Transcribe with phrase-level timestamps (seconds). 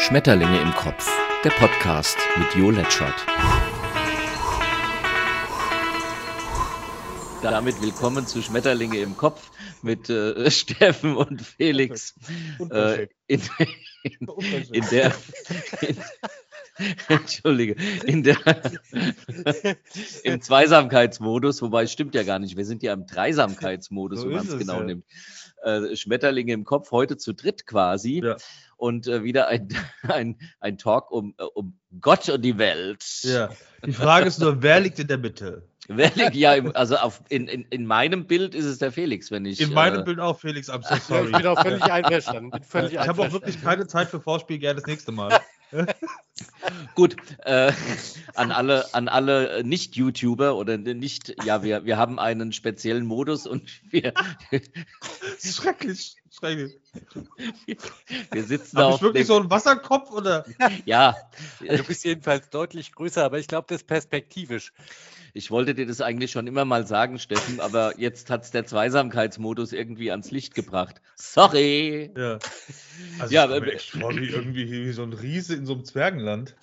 [0.00, 1.06] Schmetterlinge im Kopf,
[1.44, 3.26] der Podcast mit Jo Letschert.
[7.42, 9.50] Damit willkommen zu Schmetterlinge im Kopf
[9.82, 12.14] mit äh, Steffen und Felix.
[12.70, 13.42] Äh, in,
[14.02, 14.28] in,
[14.72, 15.12] in, der.
[15.82, 15.96] In,
[17.08, 18.38] Entschuldige, in der,
[20.24, 24.36] im Zweisamkeitsmodus, wobei es stimmt ja gar nicht, wir sind ja im Dreisamkeitsmodus, so wenn
[24.36, 24.84] man es genau ja.
[24.84, 25.04] nimmt.
[25.62, 28.22] Äh, Schmetterlinge im Kopf, heute zu dritt quasi.
[28.24, 28.36] Ja.
[28.80, 29.68] Und äh, wieder ein,
[30.08, 33.04] ein, ein Talk um, äh, um Gott und die Welt.
[33.22, 33.50] Ja.
[33.84, 35.68] Die Frage ist nur, wer liegt in der Mitte?
[35.88, 39.44] Wer liegt, ja, also auf, in, in, in meinem Bild ist es der Felix, wenn
[39.44, 39.60] ich.
[39.60, 41.26] In meinem äh, Bild auch Felix, I'm so sorry.
[41.30, 42.52] ich bin auch völlig einverstanden.
[42.58, 45.40] ich habe auch wirklich keine Zeit für Vorspiel, gerne das nächste Mal.
[46.94, 47.72] Gut, äh,
[48.34, 53.68] an alle, an alle Nicht-YouTuber oder nicht, ja, wir, wir haben einen speziellen Modus und
[53.90, 54.14] wir.
[55.42, 56.78] schrecklich, schrecklich.
[58.32, 59.02] Wir sitzen Hab auf.
[59.02, 60.44] wirklich dem, so ein Wasserkopf oder?
[60.84, 61.16] Ja.
[61.60, 64.72] Du bist jedenfalls deutlich größer, aber ich glaube, das ist perspektivisch.
[65.32, 68.66] Ich wollte dir das eigentlich schon immer mal sagen, Steffen, aber jetzt hat es der
[68.66, 71.00] Zweisamkeitsmodus irgendwie ans Licht gebracht.
[71.14, 72.10] Sorry.
[72.16, 72.40] Ja.
[73.20, 76.56] Also ja, ich vor wie irgendwie wie so ein Riese in so einem Zwergenland.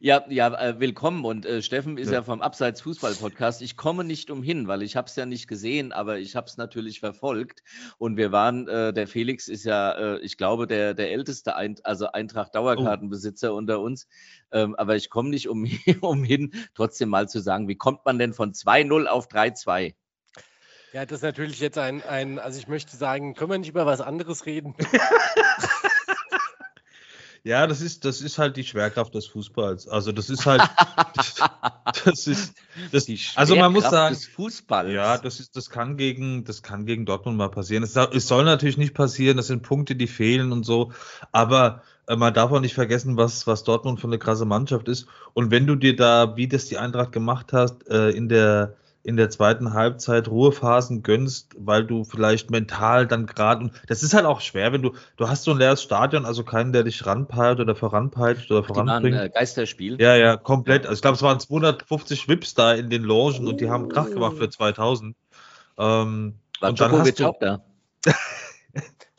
[0.00, 1.24] Ja, ja, äh, willkommen.
[1.24, 2.14] Und äh, Steffen ist ja.
[2.14, 3.60] ja vom Abseits Fußball Podcast.
[3.60, 6.56] Ich komme nicht umhin, weil ich habe es ja nicht gesehen, aber ich habe es
[6.56, 7.62] natürlich verfolgt.
[7.98, 11.76] Und wir waren, äh, der Felix ist ja, äh, ich glaube, der, der älteste, Ein
[11.82, 13.56] also Eintracht Dauerkartenbesitzer oh.
[13.56, 14.08] unter uns.
[14.50, 15.68] Ähm, aber ich komme nicht um,
[16.00, 19.94] umhin, trotzdem mal zu sagen, wie kommt man denn von 2-0 auf 3-2?
[20.92, 23.84] Ja, das ist natürlich jetzt ein, ein, also ich möchte sagen, können wir nicht über
[23.84, 24.74] was anderes reden?
[27.46, 29.86] Ja, das ist, das ist halt die Schwerkraft des Fußballs.
[29.86, 30.62] Also das ist halt,
[32.04, 32.54] das ist,
[32.90, 34.92] das, die also man muss sagen, des Fußballs.
[34.92, 37.84] Ja, das ist, das kann gegen, das kann gegen Dortmund mal passieren.
[37.84, 39.36] Es, es soll natürlich nicht passieren.
[39.36, 40.90] Das sind Punkte, die fehlen und so.
[41.30, 45.06] Aber äh, man darf auch nicht vergessen, was, was Dortmund für eine krasse Mannschaft ist.
[45.32, 48.74] Und wenn du dir da, wie das die Eintracht gemacht hast, äh, in der
[49.06, 54.26] in der zweiten Halbzeit Ruhephasen gönnst, weil du vielleicht mental dann gerade, das ist halt
[54.26, 57.60] auch schwer, wenn du, du hast so ein leeres Stadion, also keinen, der dich ranpeilt
[57.60, 59.16] oder voranpeitscht oder voranbringt.
[59.16, 59.96] Äh, Geisterspiel.
[60.00, 60.86] Ja, ja, komplett.
[60.86, 63.50] Also ich glaube, es waren 250 Vips da in den Logen oh.
[63.50, 65.14] und die haben Krach gemacht für 2000.
[65.78, 67.32] Ähm, War und dann hast du,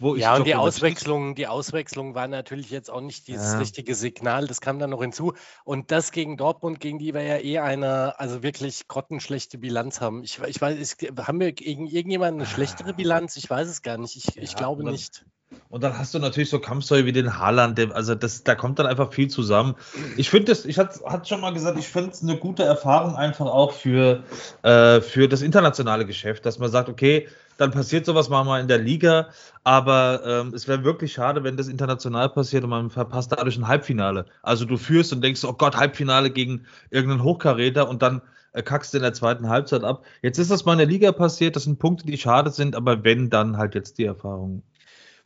[0.01, 0.19] auch da?
[0.19, 3.59] ja, und die Auswechslung, die Auswechslung war natürlich jetzt auch nicht dieses ja.
[3.59, 5.33] richtige Signal, das kam dann noch hinzu.
[5.63, 10.23] Und das gegen Dortmund, gegen die wir ja eh eine, also wirklich grottenschlechte Bilanz haben.
[10.23, 13.37] Ich, ich weiß, ist, haben wir gegen irgendjemanden eine schlechtere Bilanz?
[13.37, 14.15] Ich weiß es gar nicht.
[14.15, 15.25] Ich, ja, ich glaube nicht.
[15.69, 18.85] Und dann hast du natürlich so Kampfsäule wie den Haaland, also das, da kommt dann
[18.85, 19.75] einfach viel zusammen.
[20.15, 23.15] Ich finde das, ich hatte hat schon mal gesagt, ich finde es eine gute Erfahrung
[23.15, 24.23] einfach auch für,
[24.63, 27.27] äh, für das internationale Geschäft, dass man sagt, okay,
[27.57, 29.29] dann passiert sowas mal in der Liga,
[29.63, 33.67] aber ähm, es wäre wirklich schade, wenn das international passiert und man verpasst dadurch ein
[33.67, 34.25] Halbfinale.
[34.43, 38.21] Also du führst und denkst, oh Gott, Halbfinale gegen irgendeinen Hochkaräter und dann
[38.53, 40.03] äh, kackst du in der zweiten Halbzeit ab.
[40.21, 43.03] Jetzt ist das mal in der Liga passiert, das sind Punkte, die schade sind, aber
[43.03, 44.61] wenn, dann halt jetzt die Erfahrung.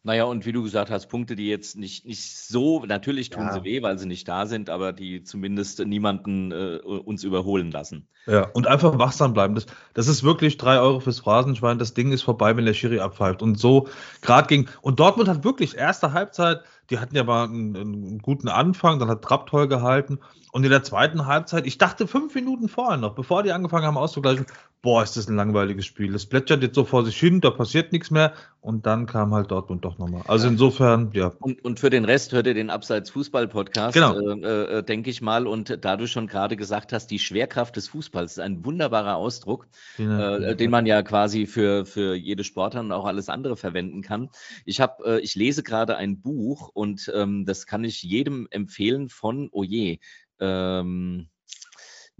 [0.03, 3.53] Naja, und wie du gesagt hast, Punkte, die jetzt nicht, nicht so, natürlich tun ja.
[3.53, 8.07] sie weh, weil sie nicht da sind, aber die zumindest niemanden äh, uns überholen lassen.
[8.25, 9.53] Ja, und einfach wachsam bleiben.
[9.53, 11.77] Das, das ist wirklich drei Euro fürs Phrasenschwein.
[11.77, 13.43] Das Ding ist vorbei, wenn der Schiri abpfeift.
[13.43, 13.89] Und so,
[14.21, 18.47] gerade gegen, und Dortmund hat wirklich erste Halbzeit, die hatten ja mal einen, einen guten
[18.47, 20.17] Anfang, dann hat Trapp toll gehalten.
[20.51, 23.97] Und in der zweiten Halbzeit, ich dachte fünf Minuten vorher noch, bevor die angefangen haben
[23.97, 24.45] auszugleichen,
[24.81, 26.11] boah, ist das ein langweiliges Spiel.
[26.11, 28.33] Das plätschert jetzt so vor sich hin, da passiert nichts mehr.
[28.61, 30.21] Und dann kam halt Dortmund doch nochmal.
[30.27, 30.51] Also ja.
[30.51, 31.33] insofern, ja.
[31.39, 34.17] Und, und für den Rest hört ihr den Abseits Fußball Podcast, genau.
[34.19, 35.47] äh, äh, denke ich mal.
[35.47, 39.67] Und da du schon gerade gesagt hast, die Schwerkraft des Fußballs ist ein wunderbarer Ausdruck,
[39.97, 44.01] ja, äh, den man ja quasi für, für jede Sportart und auch alles andere verwenden
[44.01, 44.29] kann.
[44.65, 49.09] Ich habe, äh, ich lese gerade ein Buch und ähm, das kann ich jedem empfehlen
[49.09, 49.97] von Oje.
[50.39, 51.29] Ähm,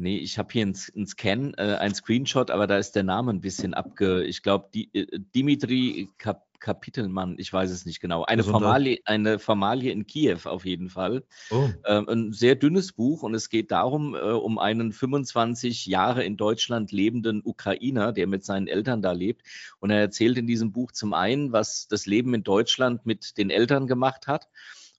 [0.02, 3.42] nee, ich habe hier einen Scan, äh, ein Screenshot, aber da ist der Name ein
[3.42, 4.24] bisschen abge.
[4.24, 8.24] Ich glaube, äh, Dimitri Kap Kapitelmann, ich weiß es nicht genau.
[8.24, 11.24] Eine Formalie, eine Formalie in Kiew auf jeden Fall.
[11.50, 11.68] Oh.
[11.86, 16.38] Ähm, ein sehr dünnes Buch und es geht darum, äh, um einen 25 Jahre in
[16.38, 19.42] Deutschland lebenden Ukrainer, der mit seinen Eltern da lebt.
[19.80, 23.50] Und er erzählt in diesem Buch zum einen, was das Leben in Deutschland mit den
[23.50, 24.48] Eltern gemacht hat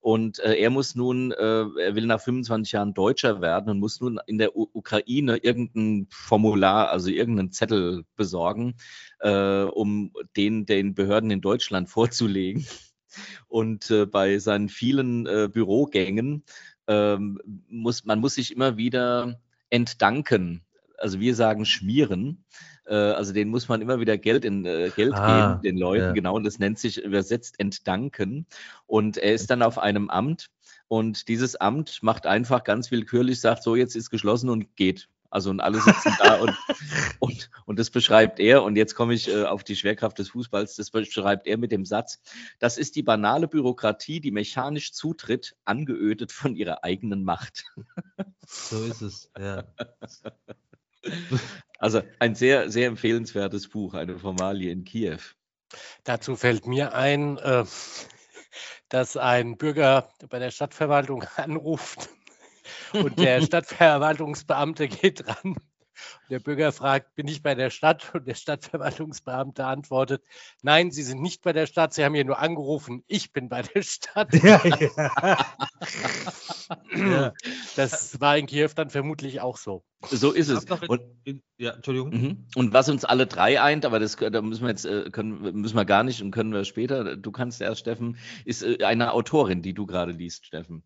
[0.03, 4.01] und äh, er muss nun, äh, er will nach 25 Jahren Deutscher werden und muss
[4.01, 8.75] nun in der U Ukraine irgendein Formular, also irgendeinen Zettel besorgen,
[9.21, 12.67] äh, um den den Behörden in Deutschland vorzulegen.
[13.47, 16.43] Und äh, bei seinen vielen äh, Bürogängen
[16.89, 19.41] ähm, muss man muss sich immer wieder
[19.71, 20.63] entdanken.
[20.99, 22.45] Also wir sagen schmieren.
[22.87, 26.05] Äh, also den muss man immer wieder Geld in äh, Geld ah, geben, den Leuten,
[26.05, 26.13] ja.
[26.13, 28.47] genau, und das nennt sich übersetzt Entdanken.
[28.87, 30.51] Und er ist dann auf einem Amt
[30.89, 35.09] Und dieses Amt macht einfach ganz willkürlich, sagt so, jetzt ist geschlossen und geht.
[35.33, 36.55] Also und alle sitzen da und,
[37.19, 38.63] und, und das beschreibt er.
[38.63, 40.77] Und jetzt komme ich äh, auf die Schwerkraft des Fußballs.
[40.77, 42.21] Das beschreibt er mit dem Satz,
[42.59, 47.65] das ist die banale Bürokratie, die mechanisch zutritt, angeödet von ihrer eigenen Macht.
[48.47, 49.65] So ist es, ja.
[51.79, 55.19] Also ein sehr, sehr empfehlenswertes Buch, eine Formalie in Kiew.
[56.05, 57.65] Dazu fällt mir ein, äh,
[58.89, 62.09] dass ein Bürger bei der Stadtverwaltung anruft
[62.93, 65.57] und der Stadtverwaltungsbeamte geht dran.
[66.31, 68.15] Der Bürger fragt, bin ich bei der Stadt?
[68.15, 70.25] Und der Stadtverwaltungsbeamte antwortet,
[70.63, 73.63] nein, Sie sind nicht bei der Stadt, Sie haben hier nur angerufen, ich bin bei
[73.63, 74.29] der Stadt.
[74.43, 74.61] Ja,
[76.97, 77.33] ja.
[77.77, 79.85] Das war in Kiew dann vermutlich auch so.
[80.11, 80.65] So ist es.
[80.89, 81.03] Und,
[81.59, 82.11] ja, Entschuldigung.
[82.11, 82.47] Mhm.
[82.57, 85.77] Und was uns alle drei eint, aber das da müssen wir jetzt äh, können, müssen
[85.77, 87.17] wir gar nicht und können wir später.
[87.17, 90.83] Du kannst erst, Steffen, ist äh, eine Autorin, die du gerade liest, Steffen.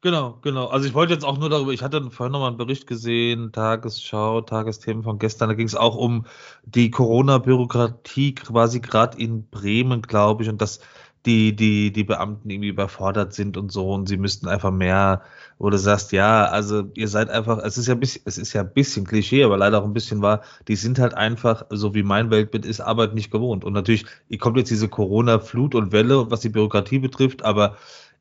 [0.00, 0.66] Genau, genau.
[0.68, 4.42] Also ich wollte jetzt auch nur darüber, ich hatte vorhin nochmal einen Bericht gesehen, Tagesschau,
[4.42, 6.24] Tagesthemen von gestern, da ging es auch um
[6.64, 10.78] die Corona-Bürokratie quasi gerade in Bremen, glaube ich, und dass
[11.26, 15.22] die, die, die Beamten irgendwie überfordert sind und so und sie müssten einfach mehr,
[15.58, 18.52] wo du sagst, ja, also ihr seid einfach, es ist ja ein bisschen, es ist
[18.52, 21.92] ja ein bisschen Klischee, aber leider auch ein bisschen wahr, die sind halt einfach, so
[21.94, 23.64] wie mein Weltbild ist, Arbeit nicht gewohnt.
[23.64, 27.76] Und natürlich, ihr kommt jetzt diese Corona-Flut und Welle, was die Bürokratie betrifft, aber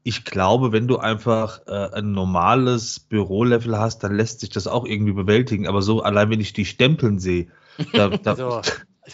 [0.08, 4.86] ich glaube, wenn du einfach äh, ein normales Bürolevel hast, dann lässt sich das auch
[4.86, 5.68] irgendwie bewältigen.
[5.68, 7.48] Aber so allein, wenn ich die Stempeln sehe,
[7.92, 8.62] da, da, so.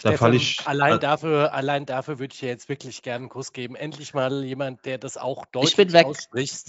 [0.04, 0.60] Da falle ich.
[0.66, 3.74] Allein dafür, allein dafür würde ich dir jetzt wirklich gerne einen Kuss geben.
[3.74, 6.66] Endlich mal jemand, der das auch deutlich ausspricht.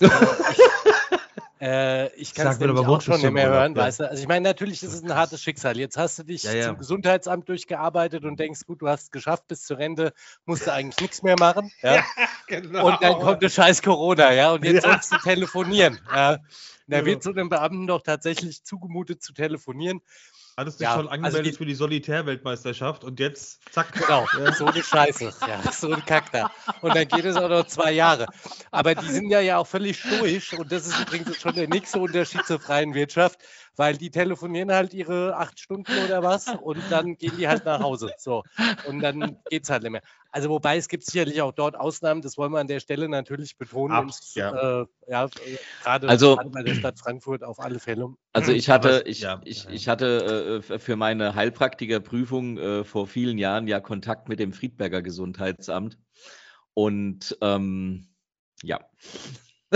[1.61, 3.83] Äh, ich kann es nämlich auch schon nicht mehr hören, ja.
[3.83, 4.09] weißt du.
[4.09, 5.77] Also ich meine, natürlich ist es ein hartes Schicksal.
[5.77, 6.67] Jetzt hast du dich ja, ja.
[6.67, 10.13] zum Gesundheitsamt durchgearbeitet und denkst, gut, du hast es geschafft bis zur Rente,
[10.45, 11.71] musst du eigentlich nichts mehr machen.
[11.81, 12.03] Ja?
[12.47, 12.87] genau.
[12.87, 15.99] Und dann kommt der scheiß Corona, ja, und jetzt sollst du telefonieren.
[16.13, 16.39] Ja.
[16.87, 20.01] Da wird so einem Beamten doch tatsächlich zugemutet zu telefonieren.
[20.57, 23.91] Hattest du ja, schon also angemeldet also für die Solitärweltmeisterschaft und jetzt zack.
[23.91, 24.53] Genau, ja.
[24.53, 25.33] so eine Scheiße.
[25.45, 26.49] Ja, so ein Kack da.
[26.81, 28.25] Und dann geht es auch noch zwei Jahre.
[28.71, 31.99] Aber die sind ja, ja auch völlig stoisch und das ist übrigens schon der nächste
[31.99, 33.39] Unterschied zur freien Wirtschaft
[33.75, 37.81] weil die telefonieren halt ihre acht Stunden oder was und dann gehen die halt nach
[37.81, 38.11] Hause.
[38.17, 38.43] So.
[38.87, 40.01] Und dann geht es halt nicht mehr.
[40.31, 43.57] Also wobei es gibt sicherlich auch dort Ausnahmen, das wollen wir an der Stelle natürlich
[43.57, 43.95] betonen.
[43.95, 44.81] Ab, ja.
[44.81, 45.29] Äh, ja
[45.83, 48.13] gerade, also, bei der Stadt Frankfurt auf alle Fälle.
[48.33, 53.37] Also ich hatte, ich, ja, ich, ich hatte äh, für meine Heilpraktikerprüfung äh, vor vielen
[53.37, 55.97] Jahren ja Kontakt mit dem Friedberger Gesundheitsamt.
[56.73, 58.09] Und ähm,
[58.61, 58.79] ja.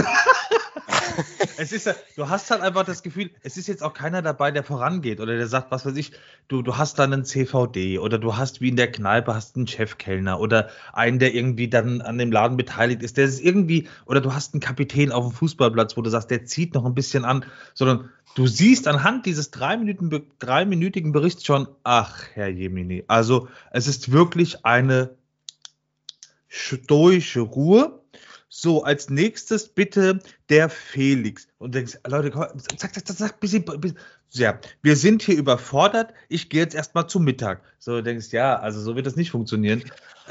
[1.57, 4.63] es ist, du hast halt einfach das Gefühl, es ist jetzt auch keiner dabei, der
[4.63, 6.12] vorangeht oder der sagt, was weiß ich,
[6.48, 9.68] du, du hast dann einen CVD oder du hast wie in der Kneipe hast einen
[9.68, 14.22] Chefkellner oder einen, der irgendwie dann an dem Laden beteiligt ist, der ist irgendwie, oder
[14.22, 17.25] du hast einen Kapitän auf dem Fußballplatz, wo du sagst, der zieht noch ein bisschen
[17.25, 23.48] an, sondern du siehst anhand dieses drei Minuten, dreiminütigen Berichts schon, ach, Herr Jemini, also
[23.72, 25.12] es ist wirklich eine
[26.48, 27.99] stoische Ruhe
[28.50, 30.19] so, als nächstes bitte
[30.50, 31.48] der Felix.
[31.60, 32.48] Und denkst, Leute, komm,
[32.78, 33.98] zack, zack, zack, zack, bisschen, bisschen.
[34.31, 36.13] Ja, wir sind hier überfordert.
[36.28, 37.62] Ich gehe jetzt erstmal zum Mittag.
[37.78, 39.84] So, du denkst, ja, also so wird das nicht funktionieren.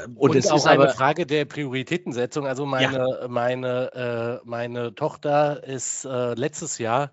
[0.03, 2.45] Ähm, und, Und es ist eine Frage der Prioritätensetzung.
[2.45, 3.27] Also meine, ja.
[3.27, 7.11] meine, äh, meine Tochter ist äh, letztes Jahr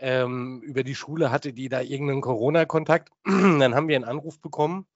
[0.00, 3.10] ähm, über die Schule hatte die da irgendeinen Corona-Kontakt.
[3.24, 4.86] Dann haben wir einen Anruf bekommen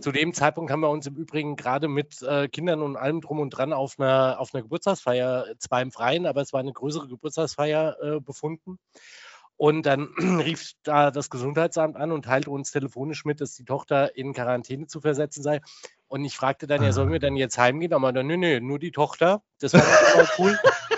[0.00, 3.38] zu dem Zeitpunkt haben wir uns im Übrigen gerade mit äh, Kindern und allem drum
[3.38, 6.72] und dran auf einer, auf einer Geburtstagsfeier, äh, zwar im Freien, aber es war eine
[6.72, 8.78] größere Geburtstagsfeier äh, befunden.
[9.56, 10.08] Und dann
[10.44, 14.86] rief da das Gesundheitsamt an und teilte uns telefonisch mit, dass die Tochter in Quarantäne
[14.86, 15.60] zu versetzen sei.
[16.08, 17.92] Und ich fragte dann, ja, sollen wir dann jetzt heimgehen?
[17.92, 19.42] Aber dann, nö, nö, nur die Tochter.
[19.60, 20.58] Das war total cool.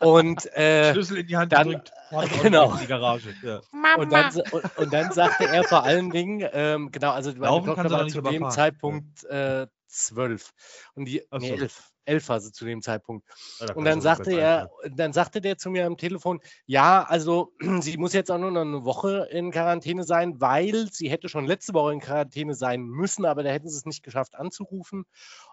[0.00, 1.92] Und äh, Schlüssel in die Hand dann, gedrückt,
[2.42, 2.72] genau.
[2.72, 3.34] in die Garage.
[3.42, 3.60] Ja.
[3.96, 7.90] Und, dann, und, und, dann, sagte er vor allen Dingen, ähm, genau, also meine Tochter
[7.90, 10.52] war zu dem Zeitpunkt äh, zwölf
[10.94, 11.38] und die so.
[11.38, 13.26] nee, elf, elf war sie zu dem Zeitpunkt.
[13.60, 17.96] Ja, und dann sagte er, dann sagte der zu mir am Telefon, ja, also sie
[17.96, 21.74] muss jetzt auch nur noch eine Woche in Quarantäne sein, weil sie hätte schon letzte
[21.74, 25.04] Woche in Quarantäne sein müssen, aber da hätten sie es nicht geschafft anzurufen.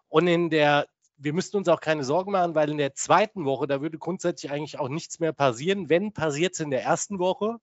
[0.08, 0.86] Und in der
[1.18, 4.52] wir müssten uns auch keine Sorgen machen, weil in der zweiten Woche, da würde grundsätzlich
[4.52, 5.90] eigentlich auch nichts mehr passieren.
[5.90, 7.58] Wenn, passiert es in der ersten Woche.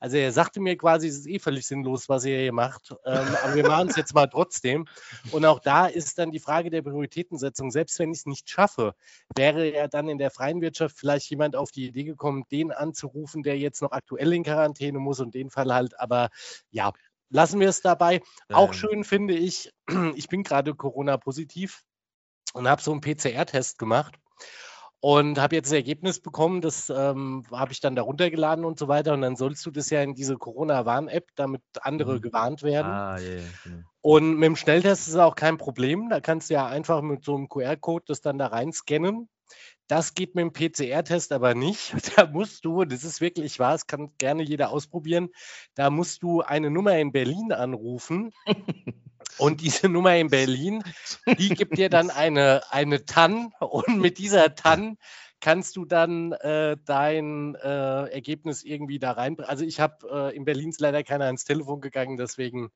[0.00, 2.94] Also er sagte mir quasi, es ist eh völlig sinnlos, was ihr hier macht.
[3.04, 4.86] Ähm, aber wir machen es jetzt mal trotzdem.
[5.30, 7.70] Und auch da ist dann die Frage der Prioritätensetzung.
[7.70, 8.94] Selbst wenn ich es nicht schaffe,
[9.36, 13.42] wäre ja dann in der freien Wirtschaft vielleicht jemand auf die Idee gekommen, den anzurufen,
[13.42, 15.98] der jetzt noch aktuell in Quarantäne muss und den Fall halt.
[16.00, 16.30] Aber
[16.70, 16.92] ja,
[17.30, 18.20] lassen wir es dabei.
[18.48, 19.72] Auch schön finde ich,
[20.16, 21.84] ich bin gerade Corona-positiv
[22.54, 24.18] und habe so einen PCR-Test gemacht.
[25.00, 28.88] und habe jetzt das Ergebnis bekommen, das ähm, habe ich dann da runtergeladen und so
[28.88, 29.14] weiter.
[29.14, 32.20] Und dann sollst du das ja in diese Corona-Warn-App, damit andere mhm.
[32.20, 32.90] gewarnt werden.
[32.90, 33.82] Ah, ja, genau.
[34.00, 36.08] Und mit dem Schnelltest ist es auch kein Problem.
[36.10, 39.28] Da kannst du ja einfach mit so einem QR-Code das dann da rein scannen.
[39.86, 41.92] Das geht mit dem PCR-Test aber nicht.
[42.16, 45.30] Da musst du, das ist wirklich wahr, das kann gerne jeder ausprobieren,
[45.74, 48.32] da musst du eine Nummer in Berlin anrufen.
[49.36, 50.82] Und diese Nummer in Berlin,
[51.38, 54.96] die gibt dir dann eine, eine TAN und mit dieser TAN
[55.40, 59.38] kannst du dann äh, dein äh, Ergebnis irgendwie da rein.
[59.40, 62.70] Also ich habe äh, in Berlin ist leider keiner ans Telefon gegangen, deswegen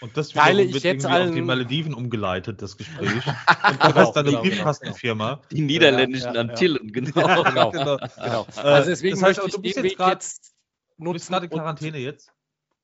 [0.00, 3.08] und das teile ich jetzt allen auf die Malediven umgeleitet, das Gespräch.
[3.70, 5.34] und du hast dann eine genau, Briefkastenfirma.
[5.34, 5.46] Genau.
[5.50, 7.42] Die niederländischen ja, Antillen, genau.
[7.44, 8.46] genau, genau, genau.
[8.56, 10.54] Also deswegen das heißt, möchte ich den Weg jetzt
[10.96, 11.04] nutzen.
[11.04, 12.32] Du bist gerade in Quarantäne jetzt?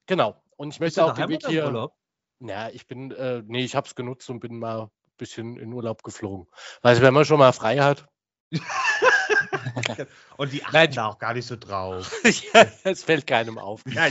[0.06, 0.40] Genau.
[0.56, 1.66] Und ich möchte auch den Weg hier.
[1.66, 1.92] Urlaub?
[2.40, 5.72] Ja, ich bin, äh, nee, ich habe es genutzt und bin mal ein bisschen in
[5.72, 6.46] Urlaub geflogen.
[6.82, 8.06] Weil wenn man schon mal frei hat.
[10.36, 12.12] und die achten da auch gar nicht so drauf.
[12.54, 13.82] ja, das fällt keinem auf.
[13.86, 14.08] Ja,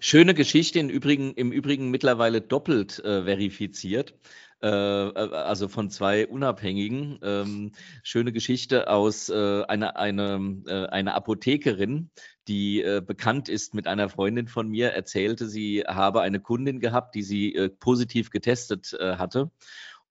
[0.00, 4.14] Schöne Geschichte, im Übrigen, im Übrigen mittlerweile doppelt äh, verifiziert.
[4.62, 7.18] Äh, äh, also von zwei Unabhängigen.
[7.22, 12.10] Ähm, schöne Geschichte aus äh, einer eine, äh, eine Apothekerin,
[12.46, 17.14] die äh, bekannt ist mit einer Freundin von mir, erzählte, sie habe eine Kundin gehabt,
[17.14, 19.50] die sie äh, positiv getestet hatte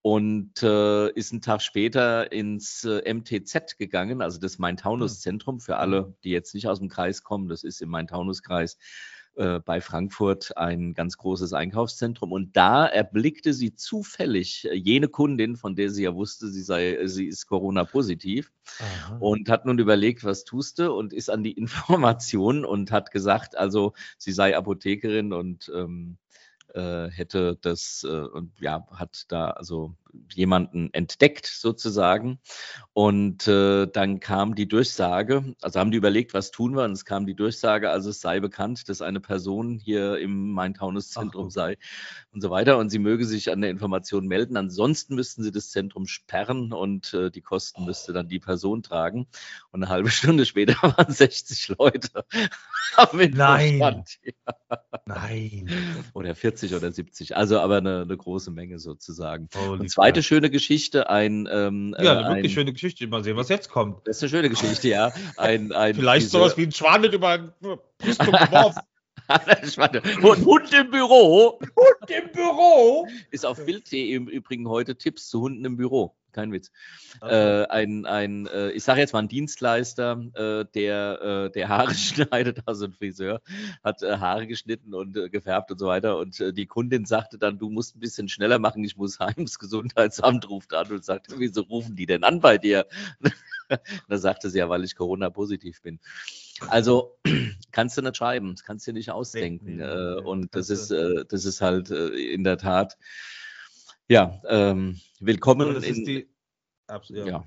[0.01, 6.03] und äh, ist einen Tag später ins äh, MTZ gegangen, also das Main-Taunus-Zentrum für alle,
[6.03, 6.15] mhm.
[6.23, 7.49] die jetzt nicht aus dem Kreis kommen.
[7.49, 8.77] Das ist im Main-Taunus-Kreis
[9.39, 12.33] äh, bei Frankfurt ein ganz großes Einkaufszentrum.
[12.33, 16.99] Und da erblickte sie zufällig äh, jene Kundin, von der sie ja wusste, sie sei,
[17.05, 18.51] sie ist Corona-positiv
[19.21, 23.57] und hat nun überlegt, was tust du und ist an die Information und hat gesagt,
[23.57, 26.17] also sie sei Apothekerin und ähm,
[26.75, 29.95] äh, hätte das äh, und ja, hat da also
[30.33, 32.39] jemanden entdeckt sozusagen.
[32.93, 36.83] Und äh, dann kam die Durchsage, also haben die überlegt, was tun wir?
[36.83, 41.49] Und es kam die Durchsage, also es sei bekannt, dass eine Person hier im Main-Taunus-Zentrum
[41.49, 41.77] sei
[42.31, 42.77] und so weiter.
[42.77, 44.57] Und sie möge sich an der Information melden.
[44.57, 49.27] Ansonsten müssten sie das Zentrum sperren und äh, die Kosten müsste dann die Person tragen.
[49.71, 52.25] Und eine halbe Stunde später waren 60 Leute.
[53.35, 53.79] Nein.
[53.79, 54.03] Ja.
[55.05, 55.69] Nein.
[56.13, 57.35] Oder 40 oder 70.
[57.35, 59.49] Also aber eine, eine große Menge sozusagen.
[59.55, 61.47] Holy und zweite schöne Geschichte, ein.
[61.51, 63.07] Ähm, ja, eine äh, wirklich schöne Geschichte.
[63.07, 64.07] Mal sehen, was jetzt kommt.
[64.07, 65.11] Das ist eine schöne Geschichte, ja.
[65.37, 66.37] Ein, ein, Vielleicht diese...
[66.37, 67.51] sowas wie ein Schwan mit über ein
[67.97, 68.81] Brüstung geworfen.
[70.21, 71.59] Und Hund im Büro.
[71.59, 73.07] Hund im Büro.
[73.29, 76.15] Ist auf Bild.de im Übrigen heute Tipps zu Hunden im Büro.
[76.31, 76.71] Kein Witz.
[77.21, 81.93] Äh, ein, ein äh, ich sage jetzt mal ein Dienstleister, äh, der, äh, der Haare
[81.95, 83.41] schneidet, also ein Friseur,
[83.83, 86.17] hat äh, Haare geschnitten und äh, gefärbt und so weiter.
[86.17, 89.33] Und die Kundin sagte dann, du musst ein bisschen schneller machen, ich muss heim.
[89.37, 92.85] Das Gesundheitsamt ruft an und sagt, wieso rufen die denn an bei dir?
[94.07, 95.99] da sagte sie ja, weil ich Corona-positiv bin.
[96.67, 97.17] Also
[97.71, 99.77] kannst du nicht schreiben, das kannst du dir nicht ausdenken.
[99.77, 102.97] Nee, nee, nee, und das ist, das ist halt in der Tat
[104.09, 106.03] ja, ähm, willkommen das in.
[106.03, 106.27] Die,
[107.09, 107.25] ja.
[107.25, 107.45] ja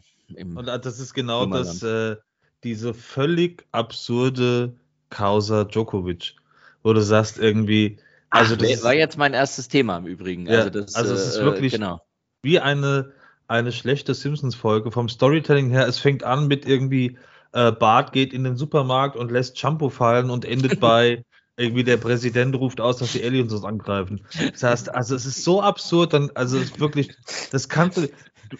[0.54, 2.16] und das ist genau das, äh,
[2.64, 4.76] diese völlig absurde
[5.10, 6.36] Causa Djokovic,
[6.82, 7.98] wo du sagst irgendwie.
[8.30, 10.46] Also Ach, das war jetzt mein erstes Thema im Übrigen.
[10.46, 12.00] Ja, also, das, also es ist äh, wirklich genau.
[12.42, 13.12] wie eine,
[13.46, 15.86] eine schlechte Simpsons-Folge vom Storytelling her.
[15.86, 17.18] Es fängt an mit irgendwie,
[17.52, 21.24] äh, Bart geht in den Supermarkt und lässt Shampoo fallen und endet bei
[21.56, 24.26] irgendwie der Präsident ruft aus, dass die Aliens uns angreifen.
[24.52, 27.14] Das heißt, also es ist so absurd, dann, also es ist wirklich,
[27.50, 28.08] das kannst du,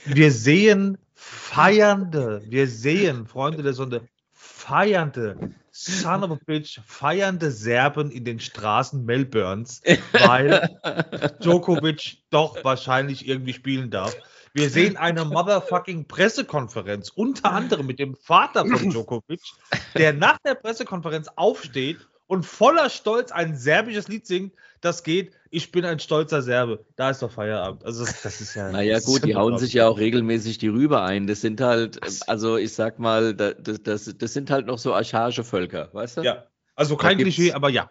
[0.05, 8.11] wir sehen feiernde, wir sehen, Freunde der Sonne, feiernde, son of a bitch, feiernde Serben
[8.11, 9.81] in den Straßen Melbournes,
[10.13, 10.79] weil
[11.43, 14.15] Djokovic doch wahrscheinlich irgendwie spielen darf.
[14.55, 19.41] Wir sehen eine motherfucking Pressekonferenz, unter anderem mit dem Vater von Djokovic,
[19.95, 25.71] der nach der Pressekonferenz aufsteht und voller Stolz ein serbisches Lied singt, das geht, ich
[25.71, 26.83] bin ein stolzer Serbe.
[26.97, 27.85] Da ist doch Feierabend.
[27.85, 28.73] Also das, das ist ja.
[28.73, 31.27] Naja, gut, die hauen sich ja auch regelmäßig die Rübe ein.
[31.27, 35.45] Das sind halt, also ich sag mal, das, das, das sind halt noch so archaische
[35.45, 36.23] Völker, weißt du?
[36.23, 36.47] Ja.
[36.75, 37.91] Also kein Klischee, aber ja.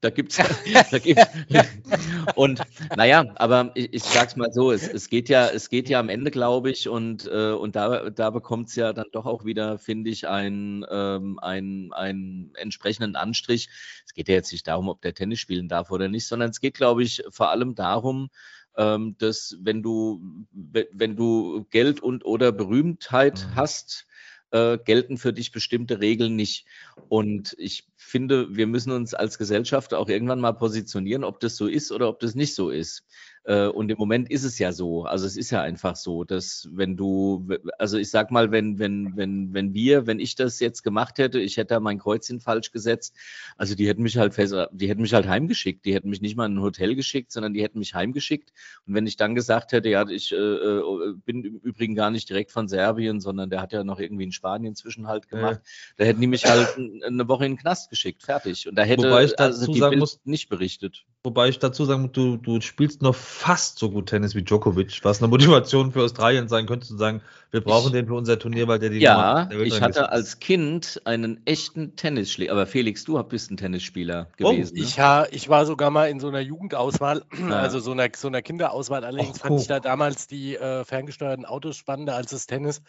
[0.00, 0.38] Da gibt's,
[0.90, 1.26] da gibt's
[2.34, 2.60] und
[2.96, 6.08] naja, aber ich, ich sag's mal so, es, es geht ja, es geht ja am
[6.08, 9.78] Ende, glaube ich, und, äh, und da, da bekommt es ja dann doch auch wieder,
[9.78, 13.68] finde ich, einen, ähm, einen, einen entsprechenden Anstrich.
[14.06, 16.60] Es geht ja jetzt nicht darum, ob der Tennis spielen darf oder nicht, sondern es
[16.60, 18.30] geht, glaube ich, vor allem darum,
[18.78, 23.56] ähm, dass wenn du, wenn du Geld und oder Berühmtheit mhm.
[23.56, 24.06] hast,
[24.50, 26.66] äh, gelten für dich bestimmte Regeln nicht.
[27.08, 31.66] Und ich finde, wir müssen uns als Gesellschaft auch irgendwann mal positionieren, ob das so
[31.66, 33.04] ist oder ob das nicht so ist.
[33.44, 35.04] Äh, und im Moment ist es ja so.
[35.04, 39.16] Also es ist ja einfach so, dass wenn du, also ich sag mal, wenn, wenn,
[39.16, 42.70] wenn, wenn wir, wenn ich das jetzt gemacht hätte, ich hätte da mein Kreuzchen falsch
[42.70, 43.16] gesetzt,
[43.56, 44.36] also die hätten mich halt
[44.72, 45.84] die hätten mich halt heimgeschickt.
[45.84, 48.52] Die hätten mich nicht mal in ein Hotel geschickt, sondern die hätten mich heimgeschicckt.
[48.86, 52.28] Und wenn ich dann gesagt hätte, ja, ich äh, äh bin im Übrigen gar nicht
[52.28, 55.94] direkt von Serbien, sondern der hat ja noch irgendwie in Spanien Zwischenhalt gemacht, ja.
[55.96, 56.68] da hätten die mich halt
[57.04, 58.66] eine Woche in den Knast geschickt, fertig.
[58.66, 61.04] Und da hätte Wobei ich dazu also die sagen muss, nicht berichtet.
[61.22, 65.00] Wobei ich dazu sagen muss, du, du spielst noch fast so gut Tennis wie Djokovic,
[65.02, 67.20] was eine Motivation für Australien sein könnte, zu sagen,
[67.50, 70.06] wir brauchen ich, den für unser Turnier, weil der die Ja, ich hatte ist.
[70.06, 72.52] als Kind einen echten Tennisspieler.
[72.52, 74.76] Aber Felix, du bist ein Tennisspieler oh, gewesen.
[74.78, 75.28] Oh, ich, ne?
[75.32, 77.48] ich war sogar mal in so einer Jugendauswahl, ja.
[77.48, 79.04] also so einer, so einer Kinderauswahl.
[79.04, 79.48] Allerdings cool.
[79.48, 82.82] fand ich da damals die äh, ferngesteuerten Autos spannender als das Tennis.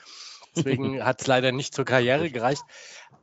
[0.55, 2.63] Deswegen hat es leider nicht zur Karriere gereicht.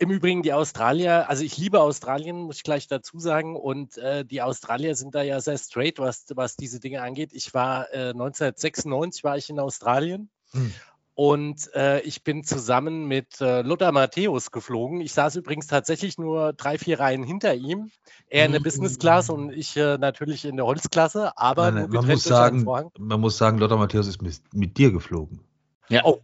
[0.01, 3.57] Im Übrigen die Australier, also ich liebe Australien, muss ich gleich dazu sagen.
[3.57, 7.31] Und äh, die Australier sind da ja sehr straight, was, was diese Dinge angeht.
[7.33, 10.31] Ich war äh, 1996 war ich in Australien.
[10.53, 10.73] Hm.
[11.19, 15.01] Und äh, ich bin zusammen mit äh, Lothar Matthäus geflogen.
[15.01, 17.91] Ich saß übrigens tatsächlich nur drei, vier Reihen hinter ihm.
[18.29, 21.37] Er in der Business Class und ich äh, natürlich in der Holzklasse.
[21.37, 22.65] Aber nein, nein, man, muss sagen,
[23.01, 25.41] man muss sagen, Lothar Matthäus ist mit, mit dir geflogen.
[25.89, 26.05] Ja.
[26.05, 26.21] Oh.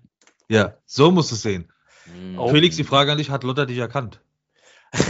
[0.48, 1.72] Ja, so musst du es sehen.
[2.36, 2.48] Oh.
[2.48, 4.20] Felix, die Frage an dich, hat Lothar dich erkannt?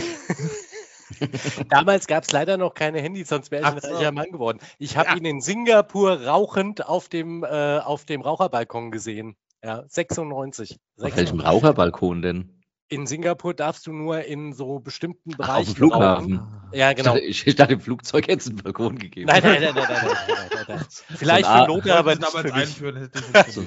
[1.69, 4.59] Damals gab es leider noch keine Handys, sonst wäre ich ein reicher Mann geworden.
[4.79, 5.17] Ich habe ja.
[5.17, 9.37] ihn in Singapur rauchend auf dem, äh, auf dem Raucherbalkon gesehen.
[9.63, 10.79] Ja, 96.
[10.97, 11.03] 96.
[11.03, 12.64] Auf welchem Raucherbalkon denn?
[12.95, 15.53] In Singapur darfst du nur in so bestimmten Bereichen.
[15.53, 16.37] Auf dem Flughafen.
[16.37, 16.65] Rauchen.
[16.73, 17.17] Ja, genau.
[17.17, 19.27] Ich, dachte, im Flugzeug hätte es einen Balkon gegeben.
[19.27, 20.87] Nein, nein, nein, nein, nein, nein, nein, nein.
[21.17, 23.11] Vielleicht so für Lothar, aber nicht für einführen,
[23.49, 23.63] so,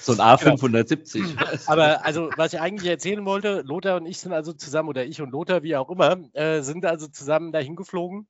[0.00, 1.14] so ein A570.
[1.34, 1.50] Genau.
[1.66, 5.20] Aber also, was ich eigentlich erzählen wollte, Lothar und ich sind also zusammen, oder ich
[5.20, 8.26] und Lothar, wie auch immer, äh, sind also zusammen dahin geflogen.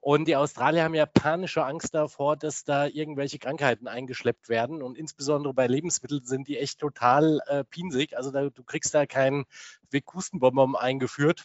[0.00, 4.82] Und die Australier haben ja panische Angst davor, dass da irgendwelche Krankheiten eingeschleppt werden.
[4.82, 8.16] Und insbesondere bei Lebensmitteln sind die echt total äh, pinsig.
[8.16, 9.46] Also da, du kriegst da keinen
[9.90, 11.44] Weghustenbonbon eingeführt.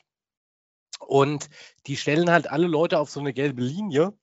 [1.00, 1.50] Und
[1.88, 4.14] die stellen halt alle Leute auf so eine gelbe Linie.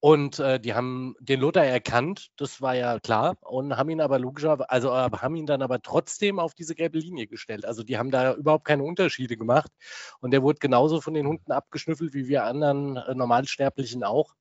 [0.00, 4.20] Und äh, die haben den Lothar erkannt, das war ja klar, und haben ihn aber
[4.20, 7.64] logischerweise, also äh, haben ihn dann aber trotzdem auf diese gelbe Linie gestellt.
[7.64, 9.72] Also die haben da überhaupt keine Unterschiede gemacht.
[10.20, 14.34] Und der wurde genauso von den Hunden abgeschnüffelt wie wir anderen äh, Normalsterblichen auch.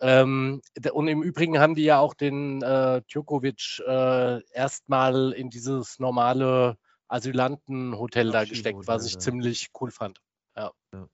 [0.00, 0.60] Ähm,
[0.92, 6.78] und im Übrigen haben die ja auch den äh, Djokovic äh, erstmal in dieses normale
[7.06, 9.18] Asylantenhotel da gesteckt, was ich ja.
[9.20, 10.20] ziemlich cool fand.
[10.56, 10.72] Ja.
[10.92, 11.06] ja.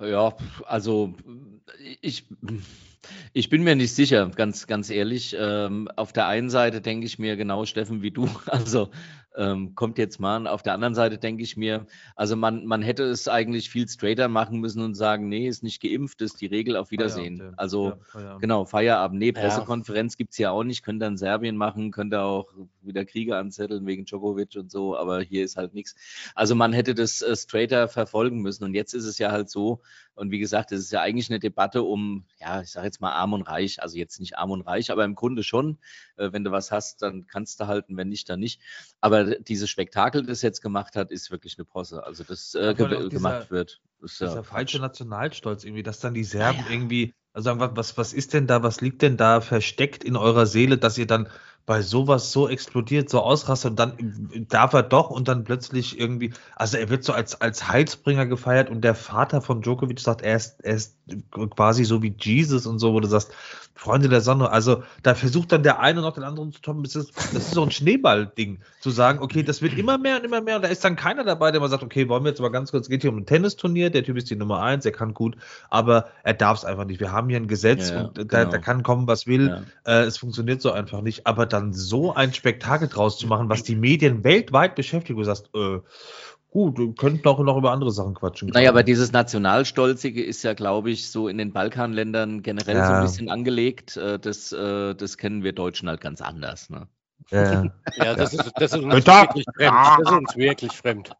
[0.00, 0.34] Ja,
[0.66, 1.14] also
[2.00, 2.24] ich,
[3.32, 5.36] ich bin mir nicht sicher, ganz, ganz ehrlich.
[5.38, 8.90] Ähm, auf der einen Seite denke ich mir genau, Steffen, wie du, also
[9.36, 10.46] ähm, kommt jetzt mal an.
[10.46, 14.28] Auf der anderen Seite denke ich mir, also man, man hätte es eigentlich viel straighter
[14.28, 17.38] machen müssen und sagen, nee, ist nicht geimpft, ist die Regel, auf Wiedersehen.
[17.38, 18.42] Feierabend, also ja, Feierabend.
[18.42, 19.18] genau, Feierabend.
[19.18, 20.16] Nee, Pressekonferenz ja.
[20.18, 24.04] gibt es ja auch nicht, könnte in Serbien machen, könnte auch wieder Kriege anzetteln wegen
[24.04, 25.94] Djokovic und so, aber hier ist halt nichts.
[26.34, 29.80] Also man hätte das äh, straighter verfolgen müssen und jetzt ist es ja halt so,
[30.14, 33.12] und wie gesagt, es ist ja eigentlich eine Debatte um, ja, ich sage jetzt mal
[33.12, 35.78] arm und reich, also jetzt nicht arm und reich, aber im Grunde schon,
[36.16, 38.60] äh, wenn du was hast, dann kannst du halten, wenn nicht, dann nicht.
[39.00, 42.04] Aber dieses Spektakel, das jetzt gemacht hat, ist wirklich eine Posse.
[42.04, 43.80] Also das äh, ge dieser, gemacht wird.
[44.02, 46.70] Ist dieser ja falsche Nationalstolz irgendwie, dass dann die Serben ja, ja.
[46.70, 50.78] irgendwie also was, was ist denn da, was liegt denn da versteckt in eurer Seele,
[50.78, 51.28] dass ihr dann
[51.66, 56.32] bei sowas so explodiert, so ausrastet und dann darf er doch und dann plötzlich irgendwie,
[56.56, 60.36] also er wird so als, als Heilsbringer gefeiert und der Vater von Djokovic sagt, er
[60.36, 60.96] ist, er ist
[61.50, 63.32] quasi so wie Jesus und so, wo du sagst,
[63.80, 66.96] Freunde der Sonne, also da versucht dann der eine noch den anderen zu toppen, das
[66.96, 70.42] ist, das ist so ein Schneeball-Ding, zu sagen, okay, das wird immer mehr und immer
[70.42, 72.50] mehr und da ist dann keiner dabei, der mal sagt, okay, wollen wir jetzt mal
[72.50, 74.92] ganz kurz, es geht hier um ein Tennisturnier, der Typ ist die Nummer eins, er
[74.92, 75.34] kann gut,
[75.70, 77.00] aber er darf es einfach nicht.
[77.00, 78.28] Wir haben hier ein Gesetz ja, und genau.
[78.28, 79.62] da, da, kann kommen, was will, ja.
[79.90, 83.62] äh, es funktioniert so einfach nicht, aber dann so ein Spektakel draus zu machen, was
[83.62, 85.80] die Medien weltweit beschäftigt, wo du sagst, äh,
[86.50, 88.48] Gut, wir könnten auch noch über andere Sachen quatschen.
[88.48, 92.86] Naja, aber dieses Nationalstolzige ist ja, glaube ich, so in den Balkanländern generell ja.
[92.86, 93.96] so ein bisschen angelegt.
[93.96, 96.68] Äh, das, äh, das kennen wir Deutschen halt ganz anders.
[96.68, 96.88] Ne?
[97.30, 97.64] Ja,
[97.96, 99.76] ja das, ist, das, ist, uns wirklich fremd.
[99.76, 101.10] Das ist uns wirklich fremd.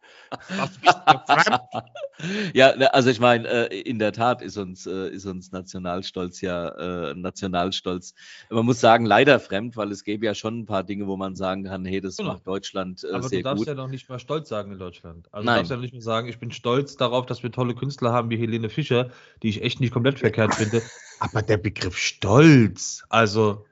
[2.54, 6.68] ja, also ich meine, äh, in der Tat ist uns, äh, ist uns Nationalstolz ja
[7.10, 8.14] äh, Nationalstolz.
[8.48, 11.34] Man muss sagen, leider fremd, weil es gäbe ja schon ein paar Dinge, wo man
[11.34, 12.34] sagen kann, hey, das genau.
[12.34, 13.46] macht Deutschland Aber sehr gut.
[13.46, 15.28] Aber du darfst ja noch nicht mal stolz sagen in Deutschland.
[15.32, 15.54] Also Nein.
[15.54, 18.30] du darfst ja nicht mal sagen, ich bin stolz darauf, dass wir tolle Künstler haben
[18.30, 19.10] wie Helene Fischer,
[19.42, 20.82] die ich echt nicht komplett verkehrt finde.
[21.20, 23.66] Aber der Begriff Stolz, also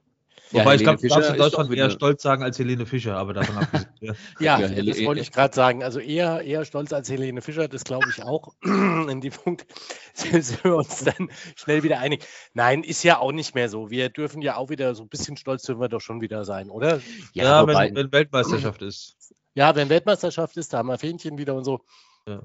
[0.50, 3.58] Wobei Helene ich glaube, darfst in Deutschland eher stolz sagen als Helene Fischer, aber davon
[3.58, 3.88] abgesehen.
[4.00, 5.82] ja, ja, ja das wollte ich gerade sagen.
[5.82, 8.54] Also eher, eher stolz als Helene Fischer, das glaube ich auch.
[8.62, 9.66] in dem Punkt
[10.14, 12.24] sind wir uns dann schnell wieder einig.
[12.54, 13.90] Nein, ist ja auch nicht mehr so.
[13.90, 16.70] Wir dürfen ja auch wieder so ein bisschen stolz dürfen wir doch schon wieder sein,
[16.70, 17.00] oder?
[17.34, 19.16] Ja, ja wenn, wenn Weltmeisterschaft ist.
[19.54, 21.80] Ja, wenn Weltmeisterschaft ist, da haben wir Fähnchen wieder und so.
[22.26, 22.42] Ja.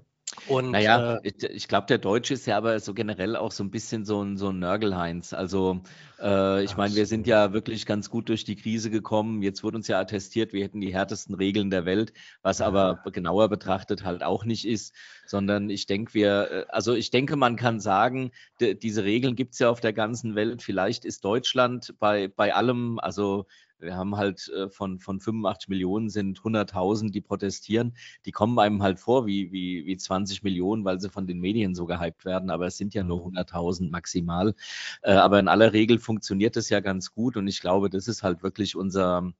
[0.48, 3.64] Und, naja, äh, ich, ich glaube, der Deutsche ist ja aber so generell auch so
[3.64, 5.34] ein bisschen so ein, so ein Nörgelheinz.
[5.34, 5.82] Also
[6.22, 9.42] äh, ich meine, wir sind ja wirklich ganz gut durch die Krise gekommen.
[9.42, 13.50] Jetzt wurde uns ja attestiert, wir hätten die härtesten Regeln der Welt, was aber genauer
[13.50, 14.94] betrachtet halt auch nicht ist,
[15.26, 19.60] sondern ich denke, wir, äh, also ich denke, man kann sagen, diese Regeln gibt es
[19.60, 20.62] ja auf der ganzen Welt.
[20.62, 23.46] Vielleicht ist Deutschland bei, bei allem, also
[23.84, 27.96] wir haben halt äh, von, von 85 Millionen sind 100.000, die protestieren.
[28.26, 31.76] Die kommen einem halt vor wie, wie, wie 20 Millionen, weil sie von den Medien
[31.76, 32.50] so gehypt werden.
[32.50, 34.56] Aber es sind ja nur 100.000 maximal.
[35.02, 37.38] Äh, aber in aller Regel funktioniert es ja ganz gut.
[37.38, 39.34] Und ich glaube, das ist halt wirklich unser,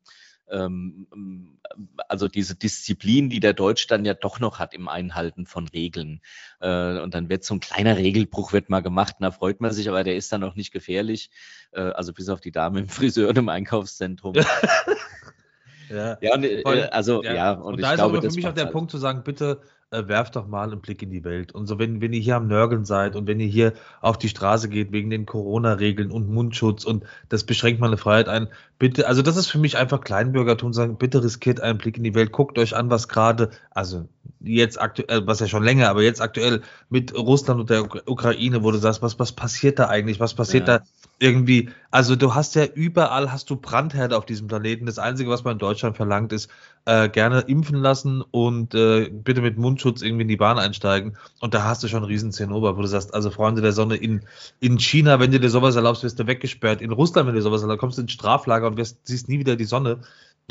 [0.50, 1.60] ähm, ähm,
[2.08, 6.22] also diese Disziplin, die der Deutsch dann ja doch noch hat im Einhalten von Regeln.
[6.60, 9.90] Äh, und dann wird so ein kleiner Regelbruch wird mal gemacht, da freut man sich,
[9.90, 11.30] aber der ist dann auch nicht gefährlich.
[11.72, 14.36] Äh, also bis auf die Dame im Friseur und im Einkaufszentrum.
[15.90, 18.48] ja, ja und, äh, also ja, ja und, und da ist glaube, aber für mich
[18.48, 18.74] auch der halt.
[18.74, 19.62] Punkt zu sagen, bitte
[19.94, 21.54] äh, werft doch mal einen Blick in die Welt.
[21.54, 24.30] Und so, wenn, wenn ihr hier am Nörgeln seid und wenn ihr hier auf die
[24.30, 28.48] Straße geht wegen den Corona-Regeln und Mundschutz und das beschränkt meine Freiheit ein,
[28.80, 32.16] bitte, also das ist für mich einfach Kleinbürgertum, sagen, bitte riskiert einen Blick in die
[32.16, 34.08] Welt, guckt euch an, was gerade, also
[34.42, 38.72] jetzt aktuell, was ja schon länger, aber jetzt aktuell mit Russland und der Ukraine, wo
[38.72, 40.80] du sagst, was, was passiert da eigentlich, was passiert ja.
[40.80, 40.86] da
[41.20, 44.86] irgendwie, also du hast ja überall, hast du Brandherde auf diesem Planeten.
[44.86, 46.50] Das Einzige, was man in Deutschland verlangt, ist
[46.86, 51.18] äh, gerne impfen lassen und äh, bitte mit Mundschutz irgendwie in die Bahn einsteigen.
[51.40, 53.96] Und da hast du schon einen riesen Zinnober, wo du sagst, also Freunde der Sonne,
[53.96, 54.22] in,
[54.60, 56.82] in China, wenn du dir sowas erlaubst, wirst du weggesperrt.
[56.82, 59.40] In Russland, wenn du dir sowas erlaubst, kommst du ins Straflager und wirst, siehst nie
[59.40, 60.02] wieder die Sonne.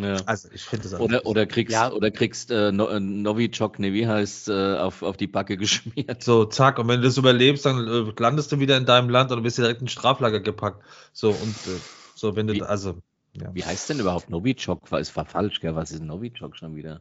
[0.01, 0.17] Ja.
[0.25, 1.93] Also ich finde das oder, oder kriegst ja.
[1.93, 6.23] oder kriegst äh, no, äh, Novichok, ne, wie heißt äh, auf, auf die Backe geschmiert.
[6.23, 9.33] So, zack, und wenn du das überlebst, dann äh, landest du wieder in deinem Land
[9.33, 10.83] oder bist direkt in Straflager gepackt.
[11.13, 11.79] So, und äh,
[12.15, 12.97] so, wenn du, wie, also.
[13.35, 13.55] Ja.
[13.55, 14.93] Wie heißt denn überhaupt Novichok?
[14.93, 15.75] Es war falsch, gell?
[15.75, 17.01] Was ist Novichok schon wieder?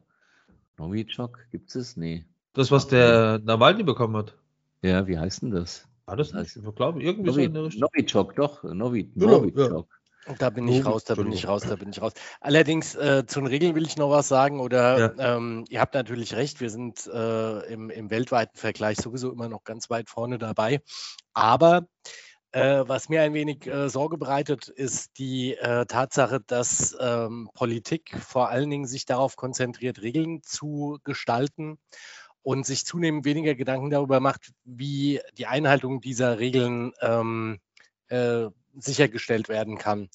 [0.82, 1.96] Novichok, gibt es?
[1.96, 2.26] Nee.
[2.54, 4.36] Das, was der Nawalny bekommen hat.
[4.82, 5.88] Ja, wie heißt denn das?
[6.06, 6.56] War das nicht?
[6.56, 7.82] Ich glaube, irgendwie Novi, so in der Richtung.
[7.82, 8.64] Novichok, doch.
[8.64, 9.88] Novi, Novichok.
[10.28, 10.36] Ja.
[10.38, 12.14] Da bin ich raus, da bin ich raus, da bin ich raus.
[12.42, 14.60] Allerdings äh, zu den Regeln will ich noch was sagen.
[14.60, 15.36] Oder ja.
[15.36, 19.64] ähm, ihr habt natürlich recht, wir sind äh, im, im, weltweiten Vergleich sowieso immer noch
[19.64, 20.82] ganz weit vorne dabei.
[21.34, 21.88] Aber
[22.52, 28.16] äh, was mir ein wenig äh, Sorge bereitet, ist die äh, Tatsache, dass ähm, Politik
[28.20, 31.80] vor allen Dingen sich darauf konzentriert, Regeln zu gestalten
[32.44, 37.60] und sich zunehmend weniger Gedanken darüber macht, wie die Einhaltung dieser Regeln ähm,
[38.10, 40.10] äh, sichergestellt werden kann.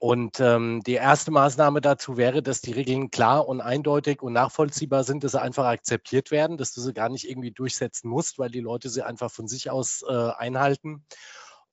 [0.00, 5.02] Und ähm, die erste Maßnahme dazu wäre, dass die Regeln klar und eindeutig und nachvollziehbar
[5.02, 8.50] sind, dass sie einfach akzeptiert werden, dass du sie gar nicht irgendwie durchsetzen musst, weil
[8.50, 11.04] die Leute sie einfach von sich aus äh, einhalten.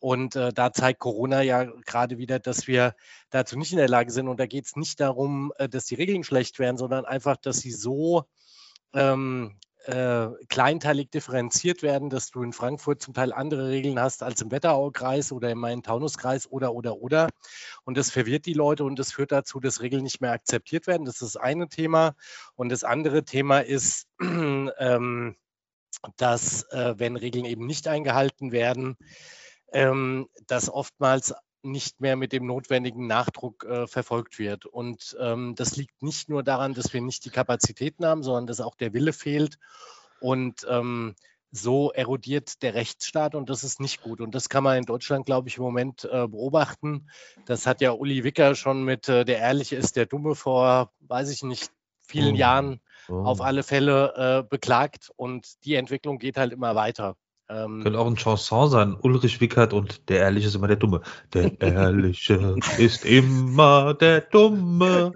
[0.06, 2.94] Und äh, da zeigt Corona ja gerade wieder, dass wir
[3.32, 4.28] dazu nicht in der Lage sind.
[4.28, 7.58] Und da geht es nicht darum, äh, dass die Regeln schlecht werden, sondern einfach, dass
[7.58, 8.26] sie so
[8.94, 14.44] ähm, äh, kleinteilig differenziert werden, dass du in Frankfurt zum Teil andere Regeln hast als
[14.44, 17.30] im Wetteraukreis oder im Main-Taunus-Kreis oder, oder, oder.
[17.84, 21.06] Und das verwirrt die Leute und das führt dazu, dass Regeln nicht mehr akzeptiert werden.
[21.06, 22.14] Das ist das eine Thema.
[22.54, 25.36] Und das andere Thema ist, ähm,
[26.18, 28.98] dass, äh, wenn Regeln eben nicht eingehalten werden,
[29.76, 34.66] ähm, dass oftmals nicht mehr mit dem notwendigen Nachdruck äh, verfolgt wird.
[34.66, 38.62] Und ähm, das liegt nicht nur daran, dass wir nicht die Kapazitäten haben, sondern dass
[38.62, 39.58] auch der Wille fehlt.
[40.22, 41.16] Und ähm,
[41.52, 44.22] so erodiert der Rechtsstaat und das ist nicht gut.
[44.22, 47.10] Und das kann man in Deutschland, glaube ich, im Moment äh, beobachten.
[47.46, 51.30] Das hat ja Uli Wicker schon mit äh, Der Ehrliche ist der Dumme vor, weiß
[51.32, 51.70] ich nicht,
[52.02, 52.38] vielen oh.
[52.38, 53.24] Jahren oh.
[53.24, 55.12] auf alle Fälle äh, beklagt.
[55.18, 57.18] Und die Entwicklung geht halt immer weiter.
[57.48, 58.98] Ähm, Könnte auch ein Chanson sein.
[59.00, 61.02] Ulrich Wickert und der Ehrliche ist immer der Dumme.
[61.34, 65.12] Der Ehrliche ist immer der Dumme.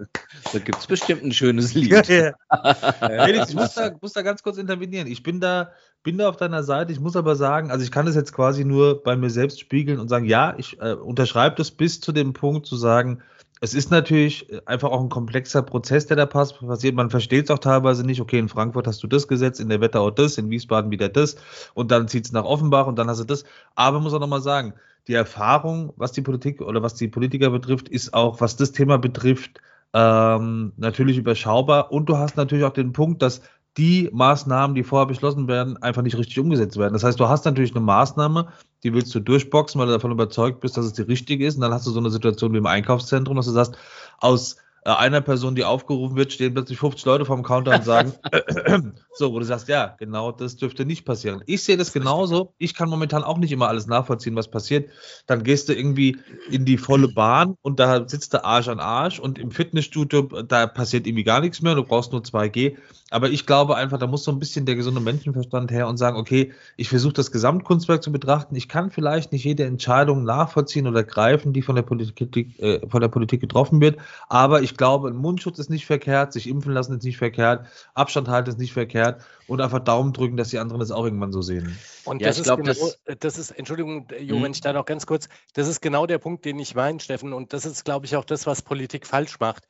[0.52, 2.08] Da gibt es bestimmt ein schönes Lied.
[2.08, 2.74] Ja, ja.
[3.24, 5.08] Felix, ich muss da, muss da ganz kurz intervenieren.
[5.08, 5.72] Ich bin da,
[6.04, 6.92] bin da auf deiner Seite.
[6.92, 9.98] Ich muss aber sagen, also ich kann das jetzt quasi nur bei mir selbst spiegeln
[9.98, 13.22] und sagen, ja, ich äh, unterschreibe das bis zu dem Punkt zu sagen,
[13.60, 16.94] es ist natürlich äh, einfach auch ein komplexer Prozess, der da passiert.
[16.94, 18.20] Man versteht es auch teilweise nicht.
[18.20, 21.36] Okay, in Frankfurt hast du das Gesetz, in der Wetterau das, in Wiesbaden wieder das
[21.74, 23.44] und dann zieht es nach Offenbach und dann hast du das.
[23.74, 24.74] Aber man muss auch nochmal sagen,
[25.08, 28.98] die Erfahrung, was die Politik oder was die Politiker betrifft, ist auch, was das Thema
[28.98, 29.60] betrifft,
[29.92, 31.92] ähm, natürlich überschaubar.
[31.92, 33.42] Und du hast natürlich auch den Punkt, dass
[33.76, 36.92] die Maßnahmen, die vorher beschlossen werden, einfach nicht richtig umgesetzt werden.
[36.92, 38.48] Das heißt, du hast natürlich eine Maßnahme,
[38.82, 41.54] die willst du durchboxen, weil du davon überzeugt bist, dass es die richtige ist.
[41.54, 43.76] Und dann hast du so eine Situation wie im Einkaufszentrum, dass du sagst,
[44.18, 48.12] aus einer Person, die aufgerufen wird, stehen plötzlich 50 Leute vom Counter und sagen,
[49.12, 51.42] so, wo du sagst, ja, genau, das dürfte nicht passieren.
[51.46, 52.54] Ich sehe das genauso.
[52.58, 54.90] Ich kann momentan auch nicht immer alles nachvollziehen, was passiert.
[55.26, 56.16] Dann gehst du irgendwie
[56.50, 60.66] in die volle Bahn und da sitzt der Arsch an Arsch und im Fitnessstudio, da
[60.66, 62.76] passiert irgendwie gar nichts mehr, du brauchst nur 2G.
[63.10, 66.16] Aber ich glaube einfach, da muss so ein bisschen der gesunde Menschenverstand her und sagen,
[66.16, 68.54] okay, ich versuche das Gesamtkunstwerk zu betrachten.
[68.54, 73.00] Ich kann vielleicht nicht jede Entscheidung nachvollziehen oder greifen, die von der Politik, äh, von
[73.00, 73.98] der Politik getroffen wird.
[74.28, 78.28] Aber ich glaube, ein Mundschutz ist nicht verkehrt, sich impfen lassen ist nicht verkehrt, Abstand
[78.28, 81.42] halten ist nicht verkehrt und einfach Daumen drücken, dass die anderen das auch irgendwann so
[81.42, 81.78] sehen.
[82.04, 84.42] Und ja, das, ist glaub, genau, das, das, ist, Entschuldigung, Jo, hm.
[84.44, 87.32] wenn ich da noch ganz kurz, das ist genau der Punkt, den ich meine, Steffen.
[87.32, 89.66] Und das ist, glaube ich, auch das, was Politik falsch macht.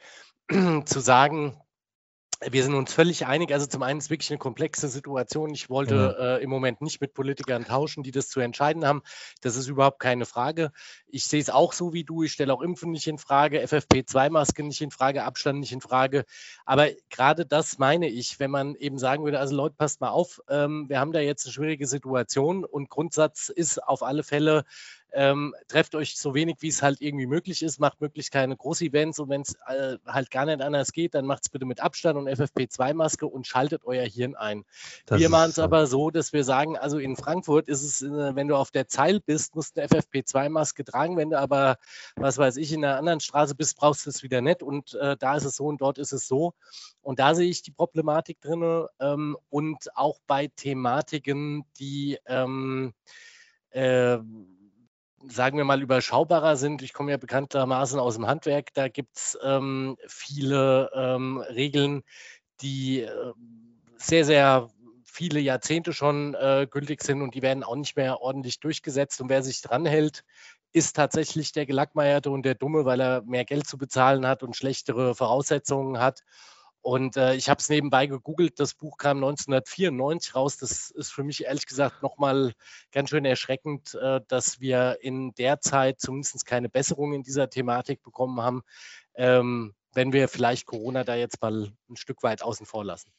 [0.84, 1.56] zu sagen,
[2.48, 3.52] wir sind uns völlig einig.
[3.52, 5.52] Also zum einen ist es wirklich eine komplexe Situation.
[5.52, 6.24] Ich wollte mhm.
[6.24, 9.02] äh, im Moment nicht mit Politikern tauschen, die das zu entscheiden haben.
[9.42, 10.72] Das ist überhaupt keine Frage.
[11.06, 12.22] Ich sehe es auch so wie du.
[12.22, 16.24] Ich stelle auch Impfen nicht in Frage, FFP2-Maske nicht in Frage, Abstand nicht in Frage.
[16.64, 20.40] Aber gerade das meine ich, wenn man eben sagen würde, also Leute, passt mal auf,
[20.48, 24.64] ähm, wir haben da jetzt eine schwierige Situation und Grundsatz ist auf alle Fälle,
[25.12, 29.18] ähm, trefft euch so wenig, wie es halt irgendwie möglich ist, macht möglichst keine Groß-Events.
[29.18, 32.18] Und wenn es äh, halt gar nicht anders geht, dann macht es bitte mit Abstand
[32.18, 34.64] und FFP2-Maske und schaltet euer Hirn ein.
[35.06, 38.34] Das wir machen es aber so, dass wir sagen, also in Frankfurt ist es, äh,
[38.34, 41.78] wenn du auf der Zeil bist, musst du eine FFP2-Maske tragen, wenn du aber,
[42.16, 44.62] was weiß ich, in einer anderen Straße bist, brauchst du es wieder nicht.
[44.62, 46.54] Und äh, da ist es so und dort ist es so.
[47.02, 52.92] Und da sehe ich die Problematik drin ähm, und auch bei Thematiken, die ähm,
[53.70, 54.18] äh,
[55.28, 56.82] sagen wir mal, überschaubarer sind.
[56.82, 58.72] Ich komme ja bekanntermaßen aus dem Handwerk.
[58.74, 62.02] Da gibt es ähm, viele ähm, Regeln,
[62.60, 63.32] die äh,
[63.96, 64.68] sehr, sehr
[65.04, 69.20] viele Jahrzehnte schon äh, gültig sind und die werden auch nicht mehr ordentlich durchgesetzt.
[69.20, 70.24] Und wer sich dran hält,
[70.72, 74.56] ist tatsächlich der Gelackmeierte und der Dumme, weil er mehr Geld zu bezahlen hat und
[74.56, 76.22] schlechtere Voraussetzungen hat.
[76.82, 78.58] Und äh, ich habe es nebenbei gegoogelt.
[78.58, 80.56] Das Buch kam 1994 raus.
[80.56, 82.54] Das ist für mich ehrlich gesagt nochmal
[82.90, 88.02] ganz schön erschreckend, äh, dass wir in der Zeit zumindest keine Besserung in dieser Thematik
[88.02, 88.62] bekommen haben,
[89.14, 93.10] ähm, wenn wir vielleicht Corona da jetzt mal ein Stück weit außen vor lassen.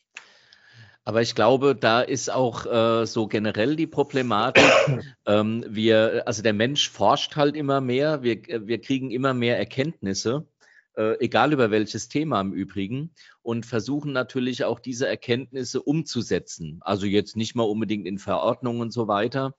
[1.03, 4.63] Aber ich glaube, da ist auch äh, so generell die Problematik.
[5.25, 8.23] ähm, wir, also der Mensch forscht halt immer mehr.
[8.23, 10.47] Wir, wir kriegen immer mehr Erkenntnisse
[10.95, 16.79] äh, egal über welches Thema im Übrigen, und versuchen natürlich auch diese Erkenntnisse umzusetzen.
[16.81, 19.55] Also jetzt nicht mal unbedingt in Verordnungen und so weiter.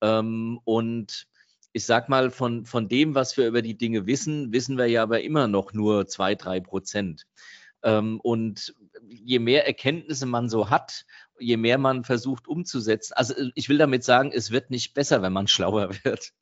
[0.00, 1.26] Ähm, und
[1.72, 5.02] ich sag mal, von, von dem, was wir über die Dinge wissen, wissen wir ja
[5.02, 7.26] aber immer noch nur zwei, drei Prozent.
[7.82, 8.74] Ähm, und
[9.08, 11.04] je mehr Erkenntnisse man so hat,
[11.38, 13.14] je mehr man versucht umzusetzen.
[13.14, 16.32] Also ich will damit sagen, es wird nicht besser, wenn man schlauer wird.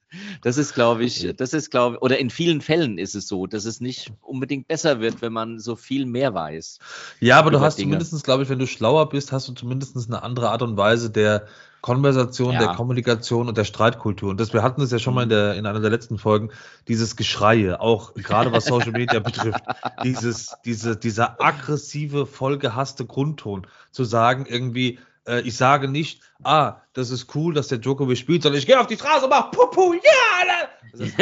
[0.42, 3.46] Das ist, glaube ich, das ist, glaube ich, oder in vielen Fällen ist es so,
[3.46, 6.78] dass es nicht unbedingt besser wird, wenn man so viel mehr weiß.
[7.20, 7.92] Ja, aber du hast Dinge.
[7.92, 11.10] zumindest, glaube ich, wenn du schlauer bist, hast du zumindest eine andere Art und Weise
[11.10, 11.46] der
[11.80, 12.58] Konversation, ja.
[12.58, 14.30] der Kommunikation und der Streitkultur.
[14.30, 15.32] Und das, wir hatten es ja schon mal in, mhm.
[15.32, 16.50] der, in einer der letzten Folgen,
[16.88, 19.62] dieses Geschreie, auch gerade was Social Media betrifft,
[20.04, 27.10] dieses, diese, dieser aggressive, vollgehasste Grundton, zu sagen irgendwie, äh, ich sage nicht, ah, das
[27.10, 29.94] ist cool, dass der Djokovic spielt, sondern ich gehe auf die Straße und mache Pupu,
[29.94, 30.00] ja,
[30.40, 30.68] Alter!
[30.92, 31.16] Das ist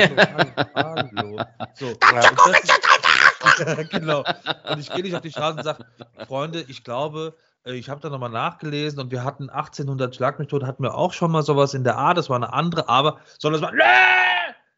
[1.74, 4.24] so, so, ja, genau.
[4.70, 5.84] Und ich gehe nicht auf die Straße und sage,
[6.26, 7.34] Freunde, ich glaube,
[7.74, 11.42] ich habe da nochmal nachgelesen und wir hatten 1800 Schlagmethode, hatten wir auch schon mal
[11.42, 13.72] sowas in der Art, das war eine andere, aber, sondern es war,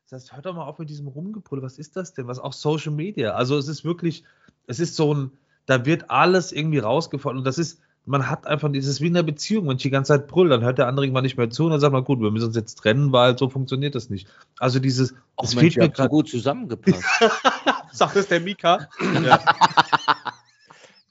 [0.09, 2.27] das heißt, hört doch mal auf mit diesem Rumgebrüll, was ist das denn?
[2.27, 4.25] Was auch Social Media, also es ist wirklich,
[4.67, 5.31] es ist so ein,
[5.67, 9.23] da wird alles irgendwie rausgefunden und das ist, man hat einfach, dieses wie in einer
[9.23, 11.65] Beziehung, wenn ich die ganze Zeit brüll, dann hört der andere irgendwann nicht mehr zu
[11.65, 14.27] und dann sagt man, gut, wir müssen uns jetzt trennen, weil so funktioniert das nicht.
[14.59, 17.05] Also dieses, Ach, es Mensch, fehlt mir so gut zusammengepasst.
[17.93, 18.89] Sagt es der Mika.
[19.23, 19.39] ja.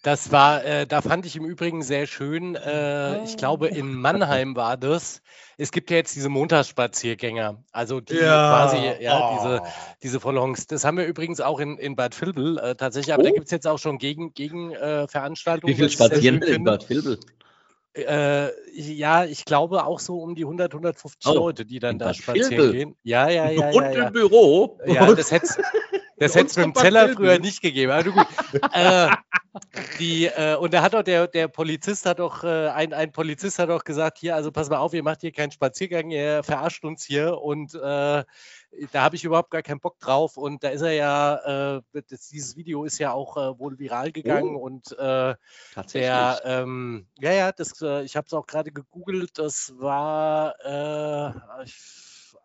[0.01, 2.55] Das war, äh, da fand ich im Übrigen sehr schön.
[2.55, 5.21] Äh, ich glaube, in Mannheim war das.
[5.57, 8.21] Es gibt ja jetzt diese Montagsspaziergänger, also die ja.
[8.21, 9.37] quasi, ja, oh.
[9.37, 9.61] diese,
[10.01, 10.67] diese Vollhongs.
[10.67, 13.25] Das haben wir übrigens auch in, in Bad Vilbel äh, tatsächlich, aber oh.
[13.25, 15.73] da gibt es jetzt auch schon Gegen, gegen äh, Veranstaltungen.
[15.73, 17.19] Wie viel spazieren in Bad Vilbel?
[17.93, 22.13] Äh, ja, ich glaube auch so um die 100, 150 oh, Leute, die dann da
[22.13, 22.71] spazieren Vilbel.
[22.71, 22.95] gehen.
[23.03, 23.69] Ja, ja, ja.
[23.69, 24.07] Und ja, ja.
[24.07, 24.79] im Büro.
[24.85, 25.47] Ja, das hätte
[26.19, 27.91] Das hätte es mit dem Zeller früher nicht gegeben.
[27.91, 28.27] Aber gut.
[28.73, 29.09] äh,
[29.99, 33.59] die, äh, und da hat auch der, der Polizist hat auch, äh, ein, ein Polizist
[33.59, 36.83] hat auch gesagt, hier, also pass mal auf, ihr macht hier keinen Spaziergang, ihr verarscht
[36.83, 38.25] uns hier und äh, da
[38.93, 40.37] habe ich überhaupt gar keinen Bock drauf.
[40.37, 44.11] Und da ist er ja, äh, das, dieses Video ist ja auch äh, wohl viral
[44.11, 44.59] gegangen oh.
[44.59, 45.35] und äh,
[45.93, 50.55] der, ähm, ja, ja, das, ich habe es auch gerade gegoogelt, das war,
[51.63, 51.75] ich,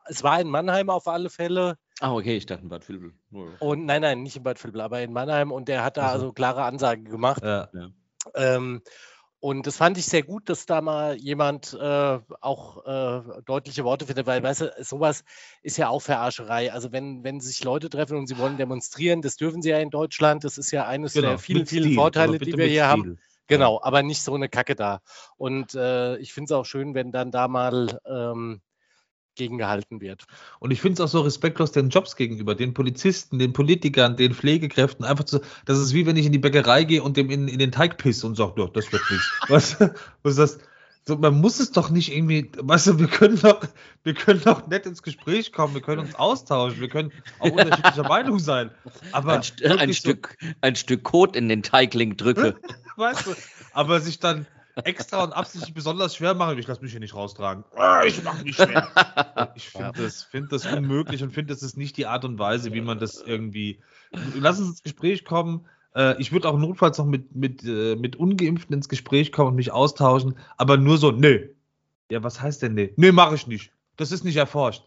[0.07, 1.77] es war in Mannheim auf alle Fälle.
[2.01, 3.13] Ah, okay, ich dachte in Bad Vilbel.
[3.61, 6.25] Und nein, nein, nicht in Bad Vilbel, aber in Mannheim und der hat da also,
[6.25, 7.43] also klare Ansagen gemacht.
[7.43, 7.91] Ja, ja.
[8.35, 8.83] Ähm,
[9.45, 14.07] und das fand ich sehr gut, dass da mal jemand äh, auch äh, deutliche Worte
[14.07, 15.23] findet, weil, weißt du, sowas
[15.63, 16.73] ist ja auch Verarscherei.
[16.73, 19.91] Also wenn, wenn sich Leute treffen und sie wollen demonstrieren, das dürfen sie ja in
[19.91, 22.85] Deutschland, das ist ja eines genau, der vielen, vielen Stil, Vorteile, die wir hier Stil.
[22.85, 23.19] haben.
[23.47, 25.03] Genau, aber nicht so eine Kacke da.
[25.37, 28.63] Und äh, ich finde es auch schön, wenn dann da mal ähm,
[29.35, 30.27] gegengehalten wird.
[30.61, 34.35] Und ich finde es auch so respektlos den Jobs gegenüber, den Polizisten, den Politikern, den
[34.35, 37.49] Pflegekräften, einfach zu, das ist wie wenn ich in die Bäckerei gehe und dem in,
[37.49, 39.31] in den Teig pisse und sage, das wird nichts.
[39.49, 39.81] was,
[40.23, 40.59] was ist das?
[41.07, 43.61] So, man muss es doch nicht irgendwie, weißt du, wir können doch,
[44.05, 48.05] wir können doch nett ins Gespräch kommen, wir können uns austauschen, wir können auch unterschiedlicher
[48.09, 48.71] Meinung sein.
[49.13, 49.43] Aber ein,
[49.79, 52.57] ein Stück, so, ein Stück Kot in den Teigling drücke.
[52.97, 53.35] weißt du,
[53.75, 56.59] aber sich dann extra und absichtlich besonders schwer machen.
[56.59, 57.65] Ich lasse mich hier nicht raustragen.
[57.77, 58.89] Ah, ich mache mich schwer.
[59.57, 62.73] Ich finde das, find das unmöglich und finde, das ist nicht die Art und Weise,
[62.73, 63.81] wie man das irgendwie.
[64.37, 65.67] Lass uns ins Gespräch kommen.
[65.95, 69.57] Äh, ich würde auch notfalls noch mit, mit, äh, mit Ungeimpften ins Gespräch kommen und
[69.57, 71.51] mich austauschen, aber nur so, nee.
[72.11, 72.93] Ja, was heißt denn nee?
[72.97, 73.73] Nee, mache ich nicht.
[73.97, 74.83] Das ist nicht erforscht.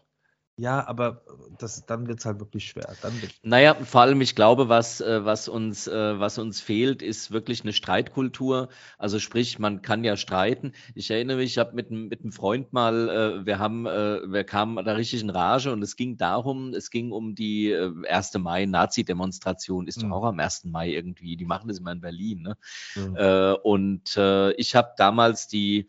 [0.58, 1.22] Ja, aber
[1.58, 2.92] das, dann wird es halt wirklich schwer.
[3.00, 7.30] Dann naja, vor allem, ich glaube, was, äh, was, uns, äh, was uns fehlt, ist
[7.30, 8.68] wirklich eine Streitkultur.
[8.98, 10.72] Also sprich, man kann ja streiten.
[10.96, 14.84] Ich erinnere mich, ich habe mit, mit einem Freund mal, äh, wir haben, wir kamen
[14.84, 18.34] da richtig in Rage und es ging darum, es ging um die 1.
[18.38, 20.10] Mai Nazi-Demonstration, ist mhm.
[20.10, 20.64] doch auch am 1.
[20.64, 22.42] Mai irgendwie, die machen das immer in Berlin.
[22.42, 22.56] Ne?
[22.96, 23.56] Mhm.
[23.62, 24.16] und
[24.56, 25.88] ich habe damals die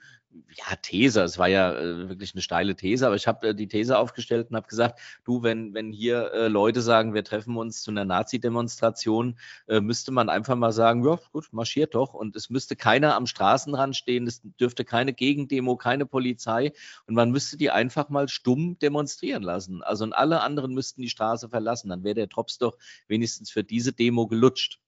[0.56, 3.68] ja, These, es war ja äh, wirklich eine steile These, aber ich habe äh, die
[3.68, 7.82] These aufgestellt und habe gesagt, du, wenn, wenn hier äh, Leute sagen, wir treffen uns
[7.82, 12.14] zu einer Nazi-Demonstration, äh, müsste man einfach mal sagen, ja, gut, marschiert doch.
[12.14, 16.72] Und es müsste keiner am Straßenrand stehen, es dürfte keine Gegendemo, keine Polizei
[17.08, 19.84] und man müsste die einfach mal stumm demonstrieren lassen.
[19.84, 23.64] Also und alle anderen müssten die Straße verlassen, dann wäre der Drops doch wenigstens für
[23.64, 24.80] diese Demo gelutscht.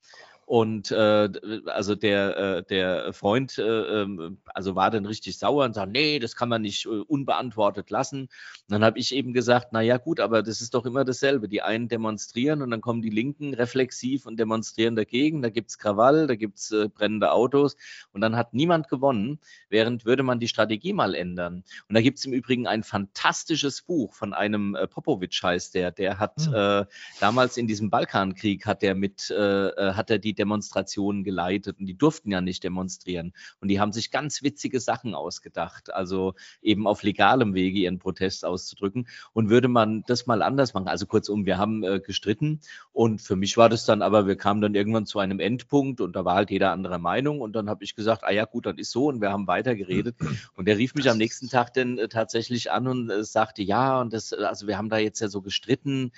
[0.52, 1.30] Und äh,
[1.68, 6.20] also der, äh, der Freund äh, ähm, also war dann richtig sauer und sagt, nee,
[6.20, 8.24] das kann man nicht äh, unbeantwortet lassen.
[8.24, 8.30] Und
[8.68, 11.48] dann habe ich eben gesagt, na ja gut, aber das ist doch immer dasselbe.
[11.48, 15.42] Die einen demonstrieren und dann kommen die Linken reflexiv und demonstrieren dagegen.
[15.42, 17.78] Da gibt's Krawall, da gibt's äh, brennende Autos
[18.12, 21.64] und dann hat niemand gewonnen, während würde man die Strategie mal ändern.
[21.88, 26.20] Und da gibt's im Übrigen ein fantastisches Buch von einem äh, Popovic heißt der, der
[26.20, 26.86] hat mhm.
[27.22, 32.32] damals in diesem Balkankrieg hat er mit, hat er die Demonstrationen geleitet und die durften
[32.32, 33.32] ja nicht demonstrieren.
[33.60, 38.44] Und die haben sich ganz witzige Sachen ausgedacht, also eben auf legalem Wege ihren Protest
[38.44, 39.08] auszudrücken.
[39.34, 43.36] Und würde man das mal anders machen, also kurzum, wir haben äh, gestritten und für
[43.36, 46.34] mich war das dann aber, wir kamen dann irgendwann zu einem Endpunkt und da war
[46.34, 49.08] halt jeder anderer Meinung und dann habe ich gesagt, ah ja gut, dann ist so
[49.08, 50.16] und wir haben weiter geredet.
[50.56, 54.02] Und der rief mich am nächsten Tag dann äh, tatsächlich an und äh, sagte, ja,
[54.02, 56.12] und das, also wir haben da jetzt ja so gestritten.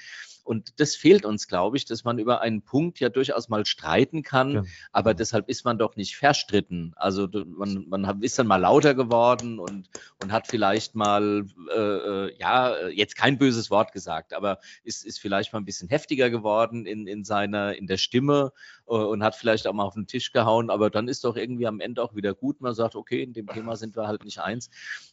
[0.43, 4.23] Und das fehlt uns, glaube ich, dass man über einen Punkt ja durchaus mal streiten
[4.23, 4.63] kann, ja.
[4.91, 6.93] aber deshalb ist man doch nicht verstritten.
[6.95, 9.89] Also man, man ist dann mal lauter geworden und,
[10.21, 15.19] und hat vielleicht mal, äh, äh, ja, jetzt kein böses Wort gesagt, aber ist, ist
[15.19, 18.51] vielleicht mal ein bisschen heftiger geworden in, in seiner, in der Stimme
[18.86, 21.80] und hat vielleicht auch mal auf den Tisch gehauen, aber dann ist doch irgendwie am
[21.80, 22.62] Ende auch wieder gut.
[22.62, 24.69] Man sagt, okay, in dem Thema sind wir halt nicht eins.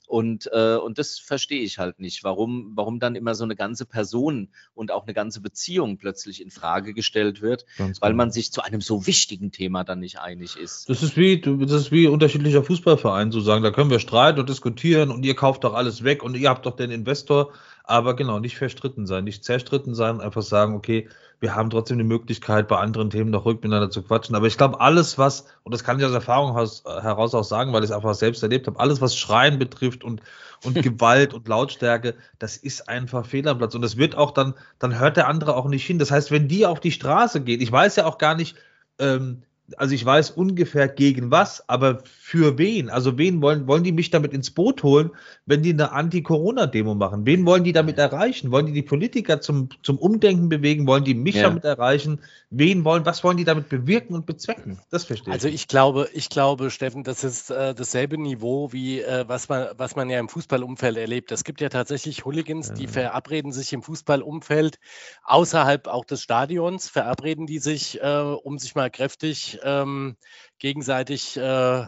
[0.09, 3.87] Und, äh, und das verstehe ich halt nicht, warum, warum dann immer so eine ganze
[3.87, 8.25] Person und auch eine ganze Beziehung plötzlich in Frage gestellt wird, Ganz weil genau.
[8.25, 10.89] man sich zu einem so wichtigen Thema dann nicht einig ist.
[10.89, 14.49] Das ist wie, das ist wie unterschiedlicher Fußballverein zu sagen, da können wir streiten und
[14.49, 17.53] diskutieren und ihr kauft doch alles weg und ihr habt doch den Investor,
[17.91, 21.09] aber genau, nicht verstritten sein, nicht zerstritten sein, einfach sagen, okay,
[21.41, 24.37] wir haben trotzdem die Möglichkeit, bei anderen Themen noch ruhig miteinander zu quatschen.
[24.37, 27.83] Aber ich glaube, alles, was, und das kann ich aus Erfahrung heraus auch sagen, weil
[27.83, 30.23] ich es einfach selbst erlebt habe, alles, was Schreien betrifft und,
[30.65, 33.75] und Gewalt und Lautstärke, das ist einfach fehl am Platz.
[33.75, 35.99] Und das wird auch dann, dann hört der andere auch nicht hin.
[35.99, 38.57] Das heißt, wenn die auf die Straße gehen, ich weiß ja auch gar nicht,
[38.99, 39.43] ähm,
[39.77, 42.91] also ich weiß ungefähr gegen was, aber für wen?
[42.91, 45.11] Also wen wollen, wollen die mich damit ins Boot holen,
[45.47, 47.27] wenn die eine Anti-Corona-Demo machen?
[47.27, 48.51] Wen wollen die damit erreichen?
[48.51, 50.87] Wollen die die Politiker zum, zum Umdenken bewegen?
[50.87, 51.43] Wollen die mich ja.
[51.43, 52.21] damit erreichen?
[52.51, 54.81] Wen wollen, was wollen die damit bewirken und bezwecken?
[54.91, 55.53] Das verstehe also ich.
[55.53, 59.69] Also ich glaube, ich glaube, Steffen, das ist äh, dasselbe Niveau wie äh, was man,
[59.77, 61.31] was man ja im Fußballumfeld erlebt.
[61.33, 62.75] Es gibt ja tatsächlich Hooligans, ja.
[62.75, 64.79] die verabreden sich im Fußballumfeld
[65.23, 70.17] außerhalb auch des Stadions, verabreden die sich, äh, um sich mal kräftig ähm,
[70.59, 71.87] gegenseitig äh,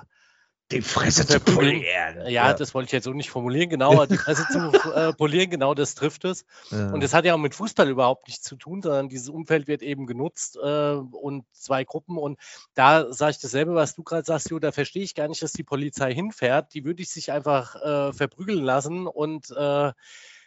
[0.72, 1.82] die Fresse zu polieren.
[2.22, 5.50] Ja, ja, das wollte ich jetzt so nicht formulieren, genau, die Fresse zu äh, polieren,
[5.50, 6.44] genau das trifft es.
[6.70, 6.90] Ja.
[6.92, 9.82] Und das hat ja auch mit Fußball überhaupt nichts zu tun, sondern dieses Umfeld wird
[9.82, 12.16] eben genutzt äh, und zwei Gruppen.
[12.16, 12.38] Und
[12.74, 15.52] da sage ich dasselbe, was du gerade sagst, Jo, da verstehe ich gar nicht, dass
[15.52, 16.74] die Polizei hinfährt.
[16.74, 19.92] Die würde ich sich einfach äh, verprügeln lassen und äh,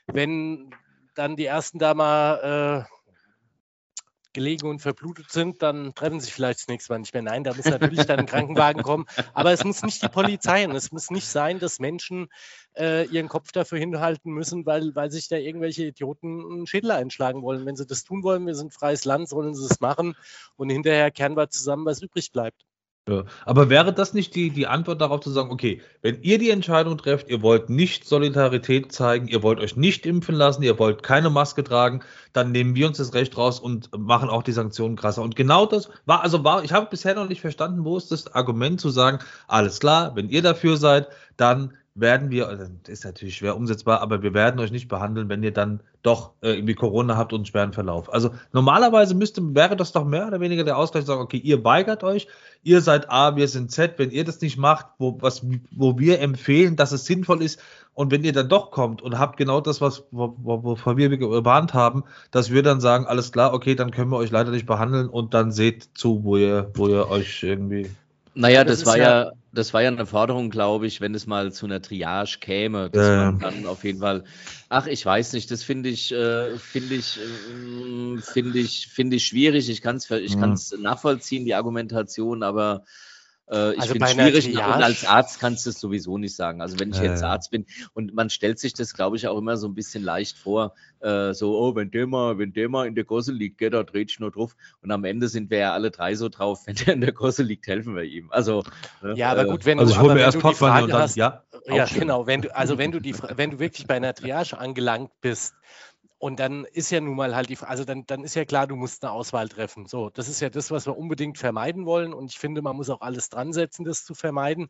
[0.07, 0.71] wenn
[1.15, 2.94] dann die ersten da mal äh,
[4.35, 7.23] gelegen und verblutet sind, dann treffen sich vielleicht das nächste Mal nicht mehr.
[7.23, 9.05] Nein, da muss natürlich dann ein Krankenwagen kommen.
[9.33, 12.27] Aber es muss nicht die Polizei und es muss nicht sein, dass Menschen
[12.77, 17.41] äh, ihren Kopf dafür hinhalten müssen, weil, weil sich da irgendwelche Idioten einen Schädel einschlagen
[17.41, 17.65] wollen.
[17.65, 20.15] Wenn sie das tun wollen, wir sind freies Land, sollen sie es machen
[20.57, 22.65] und hinterher kehren wir zusammen, was übrig bleibt.
[23.07, 26.49] Ja, aber wäre das nicht die, die Antwort darauf zu sagen, okay, wenn ihr die
[26.49, 31.03] Entscheidung trefft, ihr wollt nicht Solidarität zeigen, ihr wollt euch nicht impfen lassen, ihr wollt
[31.03, 32.01] keine Maske tragen,
[32.33, 35.21] dann nehmen wir uns das Recht raus und machen auch die Sanktionen krasser.
[35.21, 38.33] Und genau das war, also war, ich habe bisher noch nicht verstanden, wo ist das
[38.33, 43.05] Argument zu sagen, alles klar, wenn ihr dafür seid, dann werden wir, also das ist
[43.05, 46.75] natürlich schwer umsetzbar, aber wir werden euch nicht behandeln, wenn ihr dann doch äh, irgendwie
[46.75, 48.13] Corona habt und einen schweren Verlauf.
[48.13, 52.03] Also normalerweise müsste, wäre das doch mehr oder weniger der Ausgleich sagen, okay, ihr weigert
[52.03, 52.27] euch,
[52.63, 56.19] ihr seid A, wir sind Z, wenn ihr das nicht macht, wo, was, wo wir
[56.19, 57.61] empfehlen, dass es sinnvoll ist,
[57.95, 62.03] und wenn ihr dann doch kommt und habt genau das, was wovor wir gewarnt haben,
[62.29, 65.33] dass wir dann sagen, alles klar, okay, dann können wir euch leider nicht behandeln und
[65.33, 67.89] dann seht zu, wo ihr, wo ihr euch irgendwie.
[68.35, 71.53] Naja, das, das war ja, das war ja eine Forderung, glaube ich, wenn es mal
[71.53, 73.31] zu einer Triage käme, dass ja.
[73.31, 74.25] man dann auf jeden Fall,
[74.67, 79.25] ach, ich weiß nicht, das finde ich, äh, finde ich, äh, finde ich, finde ich
[79.25, 79.69] schwierig.
[79.69, 80.55] Ich kann es, ich ja.
[80.77, 82.83] nachvollziehen, die Argumentation, aber
[83.49, 86.61] äh, ich also finde es schwierig und als Arzt kannst du es sowieso nicht sagen.
[86.61, 89.57] Also wenn ich jetzt Arzt bin und man stellt sich das, glaube ich, auch immer
[89.57, 92.95] so ein bisschen leicht vor, äh, so, oh, wenn der mal, wenn der mal in
[92.95, 94.55] der Gosse liegt, gell, da dreht ich nur drauf.
[94.81, 97.43] Und am Ende sind wir ja alle drei so drauf, wenn der in der Gosse
[97.43, 98.31] liegt, helfen wir ihm.
[98.31, 98.63] Also
[99.01, 101.15] ne, ja, aber gut, wenn also du, ich hole mir erst Popcorn und dann, hast,
[101.15, 104.57] ja, ja genau, wenn du, also wenn du die, wenn du wirklich bei einer Triage
[104.57, 105.53] angelangt bist,
[106.17, 108.75] und dann ist ja nun mal halt die, also dann, dann ist ja klar, du
[108.75, 109.85] musst eine Auswahl treffen.
[109.85, 112.13] So, das ist ja das, was wir unbedingt vermeiden wollen.
[112.13, 114.69] Und ich finde, man muss auch alles dran setzen, das zu vermeiden.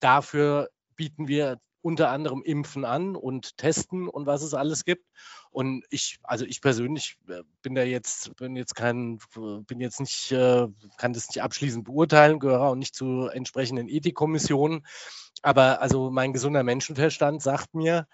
[0.00, 5.06] Dafür bieten wir unter anderem Impfen an und Testen und was es alles gibt.
[5.50, 9.18] Und ich, also ich persönlich äh, bin da jetzt, bin jetzt kein,
[9.66, 10.66] bin jetzt nicht, äh,
[10.98, 14.86] kann das nicht abschließend beurteilen, gehöre auch nicht zu entsprechenden Ethikkommissionen.
[15.42, 18.06] Aber also mein gesunder Menschenverstand sagt mir,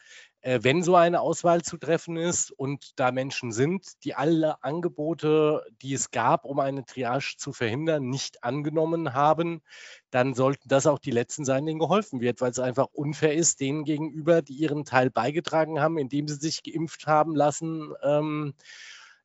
[0.43, 5.93] wenn so eine Auswahl zu treffen ist und da Menschen sind, die alle Angebote, die
[5.93, 9.62] es gab, um eine Triage zu verhindern, nicht angenommen haben,
[10.11, 13.61] dann sollten das auch die Letzten sein, denen geholfen wird, weil es einfach unfair ist,
[13.61, 17.93] denen gegenüber, die ihren Teil beigetragen haben, indem sie sich geimpft haben lassen.
[18.03, 18.55] Ähm,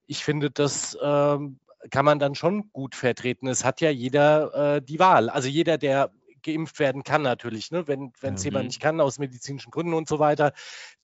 [0.07, 1.59] ich finde, das ähm,
[1.89, 3.47] kann man dann schon gut vertreten.
[3.47, 5.30] Es hat ja jeder äh, die Wahl.
[5.30, 6.12] Also jeder, der
[6.44, 7.72] geimpft werden kann natürlich.
[7.72, 7.88] Ne?
[7.88, 8.46] Wenn es mhm.
[8.46, 10.54] jemand nicht kann, aus medizinischen Gründen und so weiter,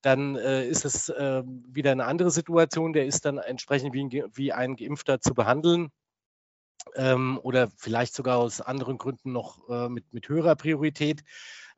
[0.01, 2.93] dann äh, ist es äh, wieder eine andere Situation.
[2.93, 5.89] Der ist dann entsprechend wie ein, wie ein Geimpfter zu behandeln.
[6.95, 11.23] Ähm, oder vielleicht sogar aus anderen Gründen noch äh, mit, mit höherer Priorität.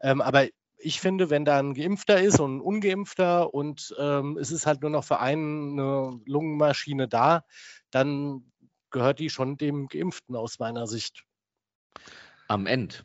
[0.02, 0.48] Ähm, aber
[0.78, 4.82] ich finde, wenn da ein Geimpfter ist und ein Ungeimpfter und ähm, es ist halt
[4.82, 7.44] nur noch für einen eine Lungenmaschine da,
[7.92, 8.52] dann
[8.90, 11.24] gehört die schon dem Geimpften aus meiner Sicht.
[12.48, 12.96] Am Ende.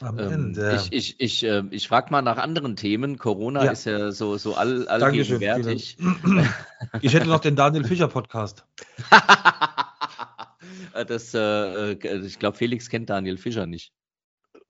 [0.00, 0.76] Am ähm, Ende.
[0.76, 3.18] Ich, ich, ich, äh, ich frage mal nach anderen Themen.
[3.18, 3.72] Corona ja.
[3.72, 5.98] ist ja so, so all, allgegenwärtig.
[7.02, 8.64] ich hätte noch den Daniel Fischer Podcast.
[11.06, 13.92] das, äh, äh ich glaube, Felix kennt Daniel Fischer nicht.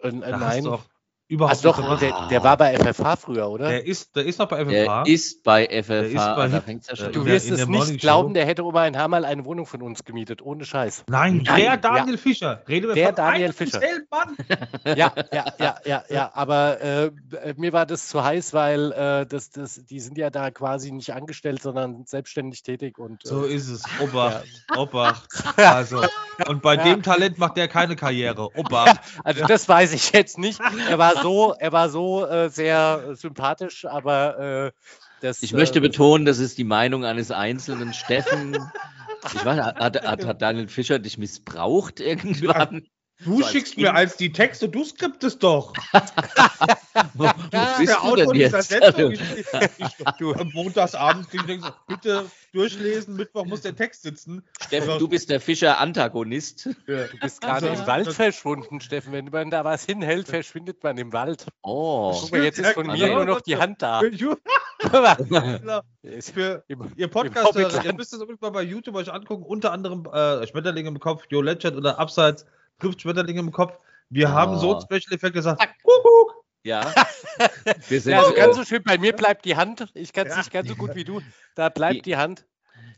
[0.01, 0.65] Äh, nein.
[0.65, 0.85] Doch.
[1.31, 3.69] Überhaupt also doch, der, der, war bei FFH früher, oder?
[3.69, 5.05] Der ist, der ist noch bei FFH.
[5.05, 5.95] Der ist bei FFH.
[6.01, 8.99] Ist bei da fängt's ja schon du wirst es nicht glauben, der hätte Ober ein
[8.99, 11.05] Hamal eine Wohnung von uns gemietet, ohne Scheiß.
[11.09, 12.21] Nein, Nein der Daniel ja.
[12.21, 12.63] Fischer.
[12.69, 13.81] Rede wir der Daniel Fischer.
[14.85, 16.31] ja, ja, ja, ja, ja.
[16.35, 17.13] Aber äh,
[17.57, 21.15] mir war das zu heiß, weil äh, das, das, die sind ja da quasi nicht
[21.15, 22.99] angestellt, sondern selbstständig tätig.
[22.99, 23.85] Und, äh, so ist es.
[24.01, 24.81] Obacht, ja.
[24.81, 25.29] Obacht.
[25.61, 26.03] Also,
[26.49, 28.49] und bei dem Talent macht der keine Karriere.
[28.57, 28.99] Obacht.
[29.23, 30.61] Also das weiß ich jetzt nicht.
[30.89, 34.73] Er war so, er war so äh, sehr sympathisch, aber äh,
[35.21, 35.43] das.
[35.43, 38.57] Ich möchte äh, betonen, das ist die Meinung eines einzelnen Steffen.
[39.27, 42.87] Ich weiß, hat, hat, hat Daniel Fischer dich missbraucht irgendwann?
[43.25, 45.75] Du so schickst mir als die Texte, du skriptest doch.
[47.15, 48.73] wo, wo bist du denn jetzt?
[48.73, 51.29] Ich, du, am Montagsabend
[51.87, 54.43] bitte durchlesen, Mittwoch muss der Text sitzen.
[54.61, 56.71] Steffen, du bist der Fischer-Antagonist.
[56.87, 57.07] Ja.
[57.09, 59.13] Du bist gerade im Wald verschwunden, Steffen.
[59.13, 61.47] Wenn man da was hinhält, verschwindet man im Wald.
[61.63, 62.17] Oh.
[62.19, 64.01] Guck mal, jetzt ist von mir nur noch die Hand da.
[64.01, 64.39] Für
[66.97, 70.89] ihr Podcast, ihr müsst es unbedingt mal bei YouTube euch angucken, unter anderem äh, Schmetterlinge
[70.89, 72.47] im Kopf, Joe Legend oder Abseits
[72.81, 73.79] trifft Schmetterlinge im Kopf.
[74.09, 74.33] Wir oh.
[74.33, 75.63] haben so ein Special Effekt gesagt.
[75.83, 76.45] Kuckuck.
[76.63, 76.93] Ja.
[77.89, 78.83] Wir sind ja, also ganz so schön.
[78.83, 79.87] Bei mir bleibt die Hand.
[79.95, 80.39] Ich kann es ja.
[80.39, 81.21] nicht ganz so gut wie du.
[81.55, 82.47] Da bleibt die, die Hand.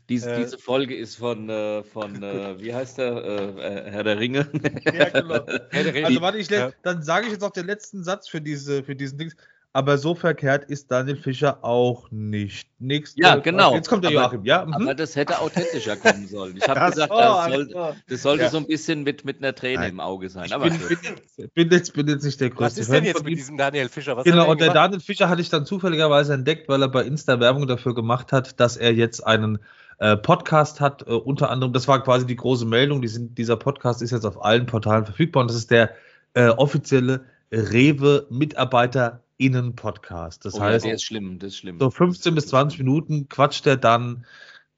[0.09, 3.23] Diese, äh, diese, Folge ist von, äh, von äh, wie heißt der?
[3.57, 4.49] Äh, Herr der Ringe.
[4.83, 6.05] Ja, genau.
[6.05, 9.17] also warte, ich, dann sage ich jetzt auch den letzten Satz für, diese, für diesen
[9.17, 9.33] Ding.
[9.75, 12.69] Aber so verkehrt ist Daniel Fischer auch nicht.
[12.77, 13.73] Nächste ja, genau.
[13.73, 14.65] Jetzt kommt der aber, Joachim, ja.
[14.65, 14.73] Mhm.
[14.73, 16.55] Aber das hätte authentischer kommen sollen.
[16.57, 18.49] Ich habe gesagt, das, soll, das sollte ja.
[18.51, 19.93] so ein bisschen mit, mit einer Träne Nein.
[19.93, 20.45] im Auge sein.
[20.45, 23.25] Ich aber bin, bin, bin, jetzt, bin jetzt nicht der größte Was ist denn jetzt
[23.25, 24.15] mit diesem Daniel Fischer?
[24.15, 27.39] Was genau, und der Daniel Fischer hatte ich dann zufälligerweise entdeckt, weil er bei Insta
[27.39, 29.57] Werbung dafür gemacht hat, dass er jetzt einen
[29.97, 31.07] äh, Podcast hat.
[31.07, 33.01] Äh, unter anderem, das war quasi die große Meldung.
[33.01, 35.95] Die sind, dieser Podcast ist jetzt auf allen Portalen verfügbar und das ist der
[36.35, 40.45] äh, offizielle Rewe-Mitarbeiter Innen-Podcast.
[40.45, 41.79] Das oh, heißt, ja, der ist schlimm, das ist schlimm.
[41.79, 44.25] So 15 bis 20 Minuten quatscht er dann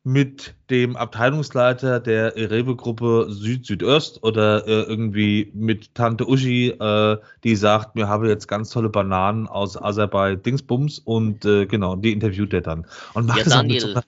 [0.06, 7.95] mit dem Abteilungsleiter der Rewe-Gruppe Süd-Südöst oder äh, irgendwie mit Tante Uschi, äh, die sagt,
[7.95, 12.62] mir habe jetzt ganz tolle Bananen aus Aserbaidschan Dingsbums und äh, genau, die interviewt er
[12.62, 12.86] dann.
[13.16, 14.01] Und macht ja, Daniel, so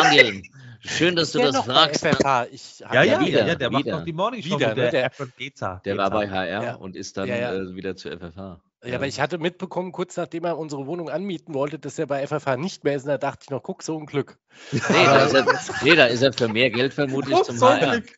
[0.00, 0.42] Daniel,
[0.80, 2.06] schön, dass du das fragst.
[2.50, 3.70] Ich ja, ja, wieder, ja, der wieder.
[3.70, 6.74] macht noch die Morning Show wieder, der, der, der, der war bei HR ja.
[6.76, 8.58] und ist dann ja, äh, wieder zu FFH.
[8.84, 12.26] Ja, aber ich hatte mitbekommen, kurz nachdem er unsere Wohnung anmieten wollte, dass er bei
[12.26, 13.04] FFH nicht mehr ist.
[13.04, 14.38] Und da dachte ich noch, guck, so ein Glück.
[14.72, 15.46] Nee, da ist er,
[15.82, 18.02] nee, da ist er für mehr Geld vermutlich zum so HR.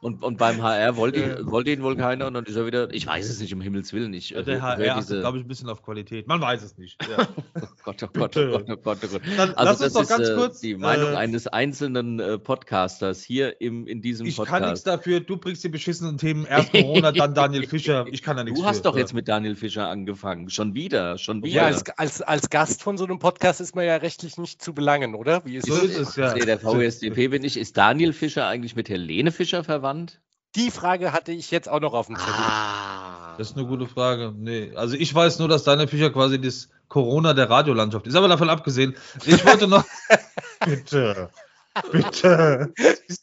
[0.00, 2.92] Und, und beim HR wollte ihn, wollte ihn wohl keiner und dann ist er wieder,
[2.92, 4.30] ich weiß es nicht, um Himmels Willen nicht.
[4.30, 6.26] Ja, der HR achtet, glaube ich, ein bisschen auf Qualität.
[6.26, 6.98] Man weiß es nicht.
[7.08, 7.28] Ja.
[7.54, 9.22] oh Gott, oh Gott, oh Gott, oh Gott, oh Gott.
[9.36, 13.86] Dann, also das ist äh, kurz, die Meinung äh, eines einzelnen äh, Podcasters hier im,
[13.86, 14.56] in diesem ich Podcast.
[14.56, 18.06] Ich kann nichts dafür, du bringst die beschissenen Themen, erst Corona, dann Daniel Fischer.
[18.10, 20.50] Ich kann da nichts Du hast für, doch jetzt mit Daniel Fischer angefangen.
[20.50, 21.62] Schon wieder, schon wieder.
[21.62, 24.74] Ja, als, als, als Gast von so einem Podcast ist man ja rechtlich nicht zu
[24.74, 25.44] belangen, oder?
[25.44, 26.34] Wie ist so ist es, ja.
[26.34, 27.56] Nee, der VSDP bin ich.
[27.56, 30.20] Ist Daniel Fischer eigentlich mit Helene Fischer verwandt?
[30.56, 32.34] Die Frage hatte ich jetzt auch noch auf dem Zettel.
[32.34, 34.34] Ah, das ist eine gute Frage.
[34.36, 38.16] Nee, also ich weiß nur, dass Daniel Fischer quasi das Corona der Radiolandschaft ist.
[38.16, 39.84] Aber davon abgesehen, ich wollte noch.
[40.64, 41.30] bitte.
[41.92, 42.72] Bitte.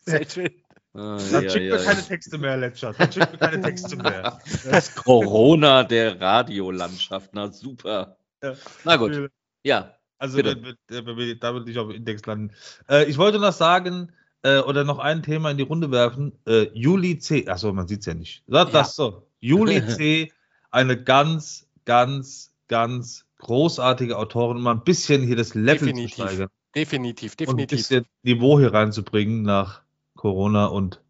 [0.06, 0.52] Sehr schön.
[0.98, 2.92] Ah, Dann ja, schickt ja, mir keine Texte mehr, Ledger.
[2.94, 4.40] Dann schickt mir keine Texte mehr.
[4.66, 7.30] Das Corona der Radiolandschaft.
[7.34, 8.18] Na super.
[8.42, 8.56] Ja.
[8.84, 9.30] Na gut.
[9.64, 9.94] Ja.
[10.18, 12.52] Also, da will ich auf dem Index landen.
[12.90, 16.34] Äh, ich wollte noch sagen, äh, oder noch ein Thema in die Runde werfen.
[16.48, 17.48] Äh, Juli C.
[17.48, 18.44] Achso, man sieht es ja nicht.
[18.48, 19.28] Sag das so.
[19.40, 20.32] Juli C.
[20.72, 26.22] Eine ganz, ganz, ganz großartige Autorin, um mal ein bisschen hier das Level definitiv, zu
[26.24, 26.50] steigern.
[26.74, 27.54] Definitiv, definitiv.
[27.54, 29.84] Und ein bisschen Niveau hier reinzubringen nach
[30.18, 31.02] Corona und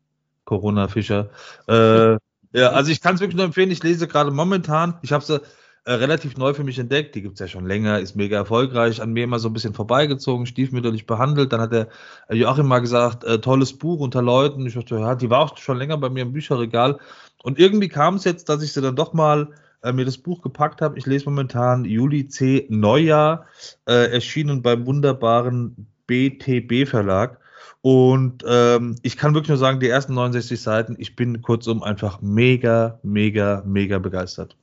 [0.45, 1.29] Corona-Fischer.
[1.67, 2.17] Äh,
[2.53, 3.71] ja, also ich kann es wirklich nur empfehlen.
[3.71, 5.41] Ich lese gerade momentan, ich habe sie
[5.87, 7.15] äh, relativ neu für mich entdeckt.
[7.15, 9.73] Die gibt es ja schon länger, ist mega erfolgreich, an mir immer so ein bisschen
[9.73, 11.53] vorbeigezogen, stiefmütterlich behandelt.
[11.53, 11.87] Dann hat der
[12.29, 14.65] Joachim mal gesagt, äh, tolles Buch unter Leuten.
[14.65, 16.99] Ich dachte, ja, die war auch schon länger bei mir im Bücherregal.
[17.43, 19.49] Und irgendwie kam es jetzt, dass ich sie dann doch mal
[19.83, 20.97] äh, mir das Buch gepackt habe.
[20.97, 22.65] Ich lese momentan Juli C.
[22.69, 23.45] Neujahr,
[23.85, 27.39] äh, erschienen beim wunderbaren BTB Verlag.
[27.89, 32.21] Und ähm, ich kann wirklich nur sagen, die ersten 69 Seiten, ich bin kurzum einfach
[32.21, 34.57] mega, mega, mega begeistert.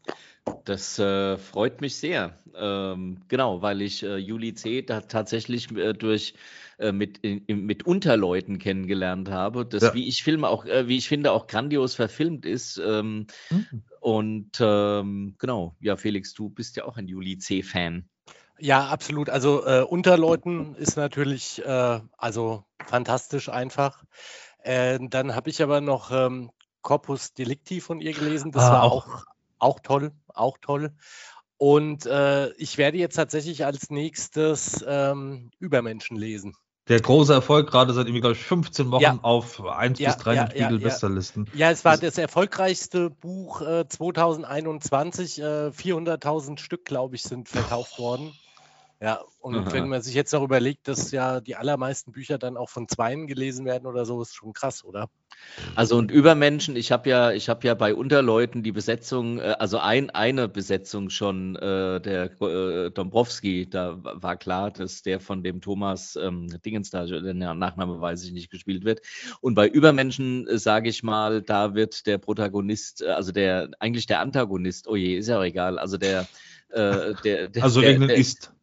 [0.67, 2.37] Das äh, freut mich sehr.
[2.55, 4.83] Ähm, genau, weil ich äh, Juli C.
[4.83, 6.35] tatsächlich äh, durch
[6.79, 9.95] äh, mit, in, mit Unterleuten kennengelernt habe, das, ja.
[9.95, 12.77] wie ich Filme auch, äh, wie ich finde, auch grandios verfilmt ist.
[12.77, 13.85] Ähm, mhm.
[14.01, 18.07] Und ähm, genau, ja, Felix, du bist ja auch ein Juli C-Fan.
[18.59, 19.31] Ja, absolut.
[19.31, 24.05] Also äh, Unterleuten ist natürlich äh, also fantastisch einfach.
[24.63, 26.51] Äh, dann habe ich aber noch ähm,
[26.83, 28.53] Corpus Delicti von ihr gelesen.
[28.53, 29.25] Das ah, war auch, auch,
[29.59, 30.93] auch toll, auch toll.
[31.57, 36.55] Und äh, ich werde jetzt tatsächlich als nächstes ähm, Übermenschen lesen.
[36.89, 39.19] Der große Erfolg, gerade seit, glaube ich, 15 Wochen ja.
[39.23, 41.51] auf 1 ja, bis 3 ja, Spiegel ja, Besterlisten.
[41.55, 45.41] Ja, es war das, das erfolgreichste Buch äh, 2021.
[45.41, 48.35] Äh, 400.000 Stück, glaube ich, sind verkauft worden.
[49.01, 49.73] Ja, und Aha.
[49.73, 53.27] wenn man sich jetzt noch überlegt, dass ja die allermeisten Bücher dann auch von Zweien
[53.27, 55.11] gelesen werden oder so, ist schon krass, oder?
[55.75, 59.79] Also und Übermenschen, ich habe ja, ich habe ja bei Unterleuten die Besetzung, äh, also
[59.79, 65.61] ein, eine Besetzung schon, äh, der äh, Dombrowski, da war klar, dass der von dem
[65.61, 69.01] Thomas ähm, Dingens da, der Nachname weiß ich nicht, gespielt wird.
[69.41, 74.07] Und bei Übermenschen äh, sage ich mal, da wird der Protagonist, äh, also der, eigentlich
[74.07, 76.27] der Antagonist, oh je, ist ja auch egal, also der,
[76.71, 78.54] äh, der, der also der, der, ist.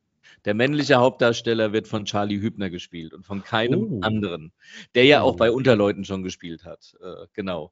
[0.46, 4.00] Der männliche Hauptdarsteller wird von Charlie Hübner gespielt und von keinem oh.
[4.02, 4.52] anderen,
[4.96, 5.38] der ja auch oh.
[5.38, 6.96] bei Unterleuten schon gespielt hat.
[7.02, 7.72] Äh, genau.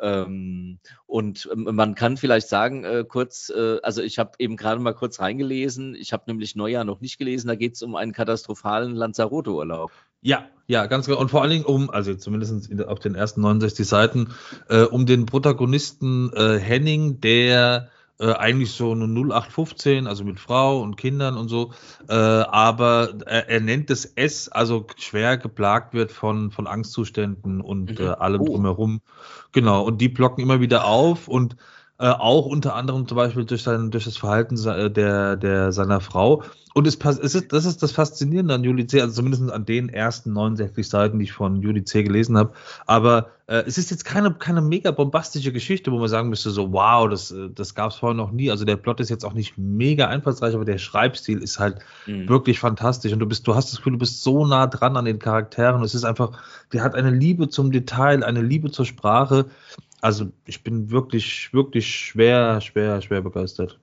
[0.00, 4.80] Ähm, und ähm, man kann vielleicht sagen, äh, kurz, äh, also ich habe eben gerade
[4.80, 8.12] mal kurz reingelesen, ich habe nämlich Neujahr noch nicht gelesen, da geht es um einen
[8.12, 9.90] katastrophalen Lanzarote-Urlaub.
[10.20, 11.20] Ja, ja, ganz genau.
[11.20, 14.34] Und vor allen Dingen um, also zumindest auf den ersten 69 Seiten,
[14.68, 17.88] äh, um den Protagonisten äh, Henning, der
[18.20, 21.72] äh, eigentlich so eine 0815, also mit Frau und Kindern und so,
[22.08, 27.98] äh, aber er, er, nennt es S, also schwer geplagt wird von, von Angstzuständen und
[27.98, 28.06] mhm.
[28.06, 28.46] äh, allem oh.
[28.46, 29.00] drumherum.
[29.52, 31.56] Genau, und die blocken immer wieder auf und
[32.00, 34.56] äh, auch unter anderem zum Beispiel durch, sein, durch das Verhalten
[34.94, 36.42] der, der seiner Frau.
[36.74, 39.88] Und es, es ist, das ist das Faszinierende an Juli C., also zumindest an den
[39.88, 42.04] ersten 69 Seiten, die ich von Juli C.
[42.04, 42.52] gelesen habe.
[42.86, 46.72] Aber äh, es ist jetzt keine, keine mega bombastische Geschichte, wo man sagen müsste, so,
[46.72, 48.48] wow, das, äh, das gab es vorher noch nie.
[48.48, 52.28] Also der Plot ist jetzt auch nicht mega einfallsreich, aber der Schreibstil ist halt mhm.
[52.28, 53.12] wirklich fantastisch.
[53.12, 55.82] Und du bist, du hast das Gefühl, du bist so nah dran an den Charakteren.
[55.82, 56.30] Es ist einfach,
[56.72, 59.46] der hat eine Liebe zum Detail, eine Liebe zur Sprache.
[60.00, 63.78] Also ich bin wirklich, wirklich schwer, schwer, schwer begeistert.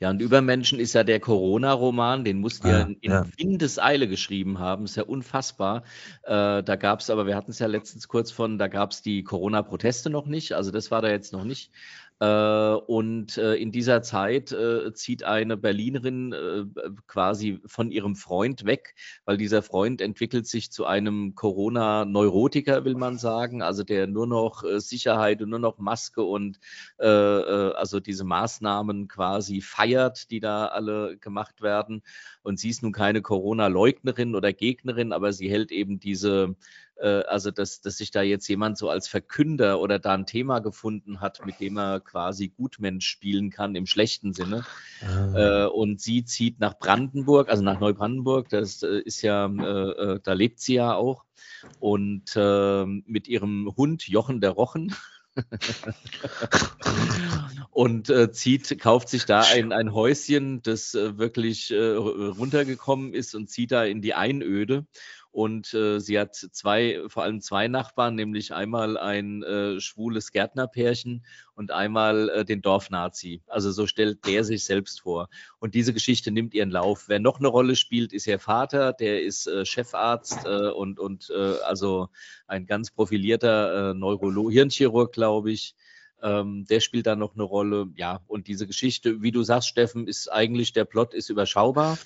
[0.00, 3.24] Ja, und Übermenschen ist ja der Corona-Roman, den musst ihr ja, in, in ja.
[3.36, 5.84] Windeseile geschrieben haben, ist ja unfassbar.
[6.24, 9.02] Äh, da gab es aber, wir hatten es ja letztens kurz von, da gab es
[9.02, 11.70] die Corona-Proteste noch nicht, also das war da jetzt noch nicht.
[12.22, 16.72] Äh, und äh, in dieser Zeit äh, zieht eine Berlinerin
[17.08, 18.94] quasi von ihrem Freund weg,
[19.24, 24.62] weil dieser Freund entwickelt sich zu einem Corona-Neurotiker, will man sagen, also der nur noch
[24.76, 26.60] Sicherheit und nur noch Maske und
[26.98, 32.02] also diese Maßnahmen quasi feiert, die da alle gemacht werden.
[32.42, 36.56] Und sie ist nun keine Corona-Leugnerin oder Gegnerin, aber sie hält eben diese
[37.02, 40.60] äh, also dass, dass sich da jetzt jemand so als Verkünder oder da ein Thema
[40.60, 44.64] gefunden hat, mit dem er quasi Gutmensch spielen kann im schlechten Sinne.
[45.02, 45.64] Ah.
[45.64, 50.20] Äh, und sie zieht nach Brandenburg, also nach Neubrandenburg, das äh, ist ja, äh, äh,
[50.22, 51.24] da lebt sie ja auch.
[51.80, 54.94] Und äh, mit ihrem Hund Jochen der Rochen.
[57.72, 63.34] und äh, zieht, kauft sich da ein, ein Häuschen, das äh, wirklich äh, runtergekommen ist
[63.34, 64.86] und zieht da in die Einöde
[65.32, 71.24] und äh, sie hat zwei, vor allem zwei Nachbarn, nämlich einmal ein äh, schwules Gärtnerpärchen
[71.54, 73.40] und einmal äh, den Dorfnazi.
[73.46, 75.30] Also so stellt der sich selbst vor.
[75.58, 77.04] Und diese Geschichte nimmt ihren Lauf.
[77.08, 81.32] Wer noch eine Rolle spielt, ist ihr Vater, der ist äh, Chefarzt äh, und, und
[81.34, 82.10] äh, also
[82.46, 85.74] ein ganz profilierter äh, Neurolog, Hirnchirurg, glaube ich.
[86.22, 87.88] Ähm, der spielt da noch eine Rolle.
[87.96, 91.98] Ja, und diese Geschichte, wie du sagst, Steffen, ist eigentlich, der Plot ist überschaubar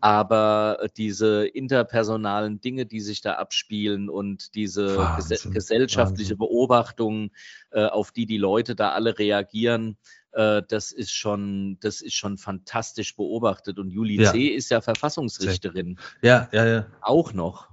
[0.00, 6.38] aber diese interpersonalen Dinge, die sich da abspielen und diese Wahnsinn, gesellschaftliche Wahnsinn.
[6.38, 7.30] Beobachtung,
[7.70, 9.96] äh, auf die die Leute da alle reagieren,
[10.32, 13.78] äh, das ist schon, das ist schon fantastisch beobachtet.
[13.78, 14.32] Und Julie ja.
[14.32, 14.46] C.
[14.48, 15.98] ist ja Verfassungsrichterin.
[16.20, 16.86] Ja, ja, ja.
[17.00, 17.68] Auch noch.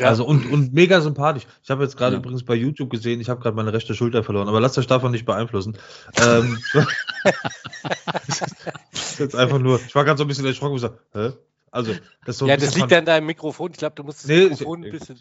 [0.00, 0.08] Ja.
[0.08, 1.46] Also und, und mega sympathisch.
[1.62, 2.20] Ich habe jetzt gerade ja.
[2.20, 5.12] übrigens bei YouTube gesehen, ich habe gerade meine rechte Schulter verloren, aber lasst euch davon
[5.12, 5.76] nicht beeinflussen.
[6.20, 6.58] ähm,
[9.18, 11.32] jetzt einfach nur, ich war gerade so ein bisschen erschrocken und gesagt, hä?
[11.70, 11.94] Also,
[12.26, 13.70] das so ja, das liegt ja an deinem Mikrofon.
[13.70, 15.20] Ich glaube, du musst das nee, Mikrofon ein bisschen.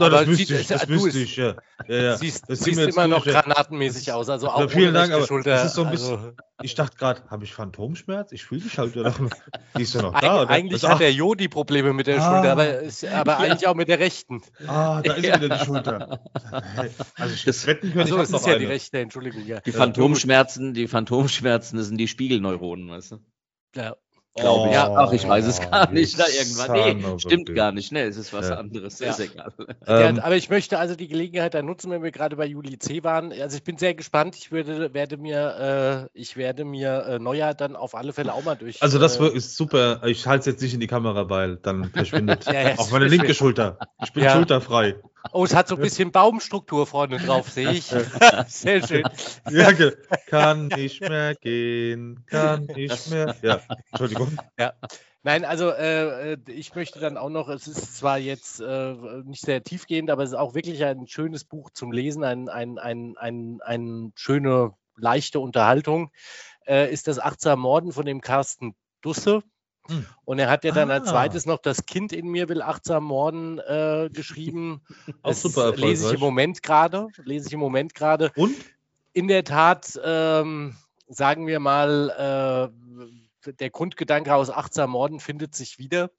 [0.00, 1.56] No, das wüsste ich, das wüsste ich, ja.
[1.86, 2.16] ja, ja.
[2.16, 5.66] Siehst, das siehst immer noch granatenmäßig aus, also auch ja, Vielen Dank, aber Schulter, das
[5.66, 6.32] ist so ein bisschen, also.
[6.62, 8.32] ich dachte gerade, habe ich Phantomschmerz?
[8.32, 9.14] Ich fühle mich halt noch,
[9.76, 10.50] die ist ja noch da, oder?
[10.50, 13.98] Eigentlich hat der Jodi Probleme mit der ah, Schulter, aber, aber eigentlich auch mit der
[13.98, 14.40] rechten.
[14.66, 16.20] Ah, da ist wieder die Schulter.
[17.16, 18.60] Also ich das, wetten können, also, ich das ist ja eine.
[18.60, 19.46] die rechte, Entschuldigung.
[19.46, 19.60] Ja.
[19.60, 23.18] Die Phantomschmerzen, die Phantomschmerzen, das sind die Spiegelneuronen, weißt du?
[23.76, 23.96] Ja,
[24.34, 24.74] glaube ich.
[24.74, 26.18] Ja, ach, ich weiß es gar nicht.
[26.18, 26.98] Da irgendwann.
[26.98, 27.92] Nee, stimmt gar nicht.
[27.92, 28.56] Ne, es ist was ja.
[28.56, 28.98] anderes.
[28.98, 29.10] Ja.
[29.10, 29.52] Ist egal.
[29.86, 32.78] Ähm, ja, aber ich möchte also die Gelegenheit da nutzen, wenn wir gerade bei Juli
[32.78, 33.32] C waren.
[33.32, 34.36] Also ich bin sehr gespannt.
[34.36, 38.44] Ich würde, werde mir, äh, ich werde mir äh, Neujahr dann auf alle Fälle auch
[38.44, 38.82] mal durch.
[38.82, 40.00] Also das äh, ist super.
[40.04, 42.46] Ich halte es jetzt nicht in die Kamera, weil dann verschwindet
[42.78, 43.78] auch meine linke Schulter.
[44.02, 44.96] Ich bin schulterfrei.
[45.32, 47.84] Oh, es hat so ein bisschen Baumstruktur vorne drauf, sehe ich.
[48.46, 49.04] Sehr schön.
[49.50, 49.70] Ja,
[50.26, 53.36] kann nicht mehr gehen, kann nicht mehr.
[53.42, 53.60] Ja,
[53.90, 54.36] Entschuldigung.
[54.58, 54.74] Ja.
[55.22, 58.94] Nein, also äh, ich möchte dann auch noch, es ist zwar jetzt äh,
[59.24, 62.78] nicht sehr tiefgehend, aber es ist auch wirklich ein schönes Buch zum Lesen, ein, ein,
[62.78, 66.10] ein, ein, ein schöne, leichte Unterhaltung.
[66.66, 69.42] Äh, ist das Achtsam Morden von dem Carsten Dusse.
[69.88, 70.06] Hm.
[70.24, 70.94] Und er hat ja dann ah.
[70.94, 74.82] als zweites noch das Kind in mir will achtsam morden äh, geschrieben.
[75.22, 77.08] Auch das super lese ich im Moment gerade.
[77.24, 78.30] Lese ich im Moment gerade.
[78.36, 78.54] Und?
[79.12, 80.76] In der Tat, ähm,
[81.08, 82.70] sagen wir mal,
[83.46, 86.10] äh, der Grundgedanke aus achtsam morden findet sich wieder.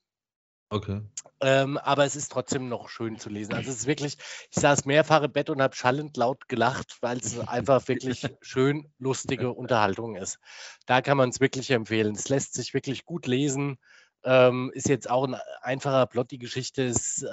[0.71, 1.01] Okay.
[1.41, 3.53] Ähm, aber es ist trotzdem noch schön zu lesen.
[3.53, 4.17] Also es ist wirklich,
[4.49, 8.89] ich saß mehrfach im Bett und habe schallend laut gelacht, weil es einfach wirklich schön
[8.97, 10.39] lustige Unterhaltung ist.
[10.85, 12.15] Da kann man es wirklich empfehlen.
[12.15, 13.79] Es lässt sich wirklich gut lesen.
[14.23, 16.31] Ähm, ist jetzt auch ein einfacher Plot.
[16.31, 17.27] Die Geschichte ist äh,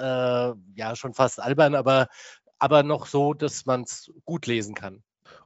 [0.75, 2.09] ja schon fast albern, aber,
[2.57, 5.01] aber noch so, dass man es gut lesen kann.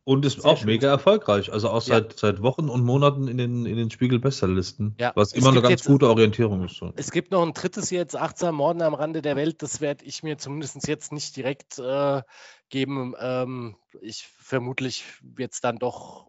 [0.06, 1.52] Und ist Sehr auch mega erfolgreich.
[1.52, 1.96] Also auch ja.
[1.96, 4.96] seit, seit Wochen und Monaten in den, in den Spiegel-Bestsellerlisten.
[5.00, 5.14] Ja.
[5.16, 6.76] Was immer eine ganz jetzt, gute Orientierung ist.
[6.76, 6.92] So.
[6.98, 9.62] Es gibt noch ein drittes jetzt, achtsam Morden am Rande der Welt.
[9.62, 12.22] Das werde ich mir zumindest jetzt nicht direkt äh,
[12.68, 13.14] geben.
[13.18, 16.28] Ähm, ich vermutlich wird es dann doch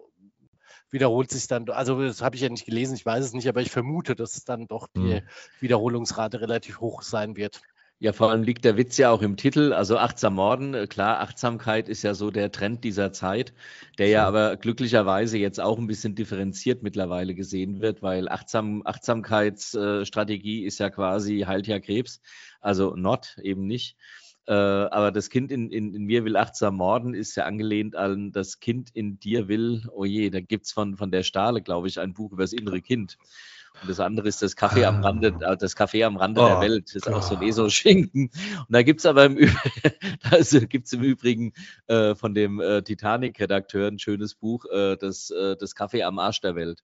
[0.95, 3.61] wiederholt sich dann, also das habe ich ja nicht gelesen, ich weiß es nicht, aber
[3.61, 5.23] ich vermute, dass dann doch die hm.
[5.59, 7.63] Wiederholungsrate relativ hoch sein wird.
[8.05, 10.75] Ja, vor allem liegt der Witz ja auch im Titel, also achtsam Morden.
[10.75, 13.55] Äh, klar, Achtsamkeit ist ja so der Trend dieser Zeit,
[13.97, 20.67] der ja aber glücklicherweise jetzt auch ein bisschen differenziert mittlerweile gesehen wird, weil Achtsam, Achtsamkeitsstrategie
[20.67, 22.21] ist ja quasi heilt ja Krebs,
[22.61, 23.97] also not eben nicht.
[24.47, 28.33] Äh, aber das Kind in, in, in mir will achtsam morden ist ja angelehnt an
[28.33, 31.89] das Kind in dir will, oh je, da gibt es von, von der Stahle, glaube
[31.89, 33.17] ich, ein Buch über das innere Kind.
[33.81, 35.53] Und das andere ist das Kaffee am Rande, ah.
[35.53, 36.87] äh, das Kaffee am Rande oh, der Welt.
[36.89, 38.31] Das ist auch so ein ESO-Schinken.
[38.31, 39.57] Und da gibt es aber im,
[40.31, 41.53] also gibt's im Übrigen
[41.87, 46.41] äh, von dem äh, Titanic-Redakteur ein schönes Buch, äh, das, äh, das Kaffee am Arsch
[46.41, 46.83] der Welt.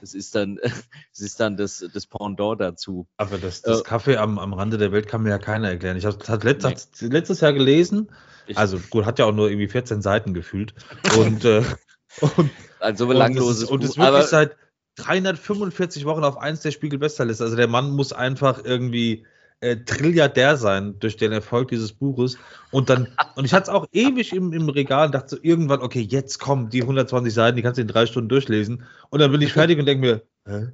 [0.00, 3.06] Das ist dann, das, ist dann das, das Pendant dazu.
[3.16, 5.96] Aber das, das äh, Kaffee am, am Rande der Welt kann mir ja keiner erklären.
[5.96, 7.08] Ich habe es letzt, nee.
[7.08, 8.10] letztes Jahr gelesen.
[8.54, 10.74] Also gut, hat ja auch nur irgendwie 14 Seiten gefühlt.
[11.16, 11.44] Und,
[12.20, 12.50] und
[12.80, 13.98] ein so belangloses und es, Buch.
[13.98, 14.56] Und es wirklich seit
[15.04, 17.44] 345 Wochen auf eins der Spiegel-Bestsellerliste.
[17.44, 19.24] Also der Mann muss einfach irgendwie
[19.60, 22.38] äh, Trilliardär sein durch den Erfolg dieses Buches.
[22.70, 25.80] Und dann, und ich hatte es auch ewig im, im Regal und dachte so irgendwann,
[25.80, 28.84] okay, jetzt kommen die 120 Seiten, die kannst du in drei Stunden durchlesen.
[29.10, 30.68] Und dann bin ich fertig und denke mir, hä?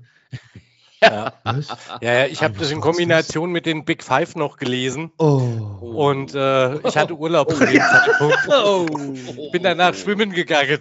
[1.01, 1.33] Ja,
[2.01, 5.13] ja, ich habe das in Kombination mit den Big Five noch gelesen.
[5.19, 5.41] Oh.
[5.81, 8.39] Und äh, ich hatte Urlaub zu dem Zeitpunkt.
[8.49, 8.87] Oh.
[9.53, 10.79] Bin danach schwimmen gegangen.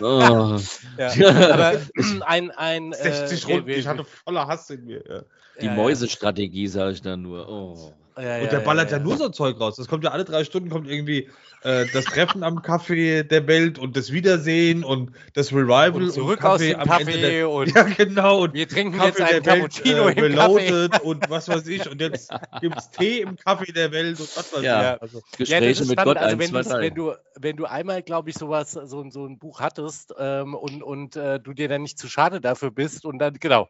[0.00, 0.58] oh.
[0.98, 1.80] ja, aber
[2.26, 5.02] ein, ein 60 äh, Runden, ich hatte voller Hass in mir.
[5.08, 5.22] Ja.
[5.60, 7.48] Die Mäusestrategie, sage ich dann nur.
[7.48, 7.92] Oh.
[8.18, 9.76] Ja, und der ballert ja, ja, nur so Zeug raus.
[9.76, 11.30] Das kommt ja alle drei Stunden, kommt irgendwie
[11.62, 16.36] äh, das Treffen am Kaffee der Welt und das Wiedersehen und das Revival und zurück
[16.36, 19.42] und Kaffee aus dem Kaffee der, und ja genau und wir trinken Kaffee jetzt einen
[19.42, 23.72] Cappuccino Welt, äh, Reloaded und was weiß ich und jetzt gibt es Tee im Kaffee
[23.72, 24.94] der Welt und was weiß ja.
[24.94, 25.02] ich.
[25.02, 29.08] Also, Gespräche mit Gott also wenn, wenn, du, wenn du einmal, glaube ich, sowas, so,
[29.10, 32.70] so ein Buch hattest ähm, und, und äh, du dir dann nicht zu schade dafür
[32.70, 33.68] bist und dann, genau,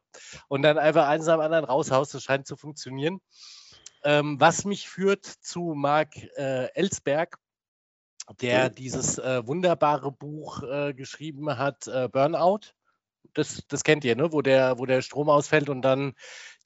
[0.48, 3.20] und dann einfach eins am anderen raushaust, das scheint zu funktionieren.
[4.04, 7.38] Ähm, was mich führt zu Marc äh, Ellsberg,
[8.40, 12.74] der dieses äh, wunderbare Buch äh, geschrieben hat, äh, Burnout.
[13.34, 14.32] Das, das kennt ihr, ne?
[14.32, 16.14] wo, der, wo der Strom ausfällt und dann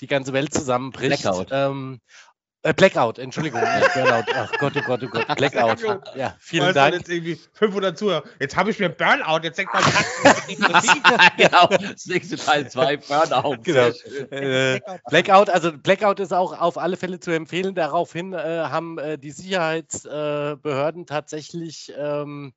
[0.00, 1.22] die ganze Welt zusammenbricht.
[1.22, 1.48] Blackout.
[1.50, 3.52] Ähm, äh, Blackout, Entschldung.
[3.94, 4.24] Burnout.
[4.34, 5.36] Ach Gott, oh Gott, oh Gott.
[5.36, 5.80] Blackout.
[6.16, 6.94] Ja, vielen Dank.
[6.94, 8.24] Jetzt irgendwie 500 Zuhörer.
[8.40, 9.40] Jetzt habe ich mir Burnout.
[9.42, 9.84] Jetzt denkt man,
[11.36, 11.66] genau.
[11.66, 13.58] Das nächste Teil 2, Burnout.
[13.62, 13.90] Genau.
[14.30, 17.74] Äh, Blackout, also Blackout ist auch auf alle Fälle zu empfehlen.
[17.74, 22.52] Daraufhin äh, haben äh, die Sicherheitsbehörden tatsächlich ähm,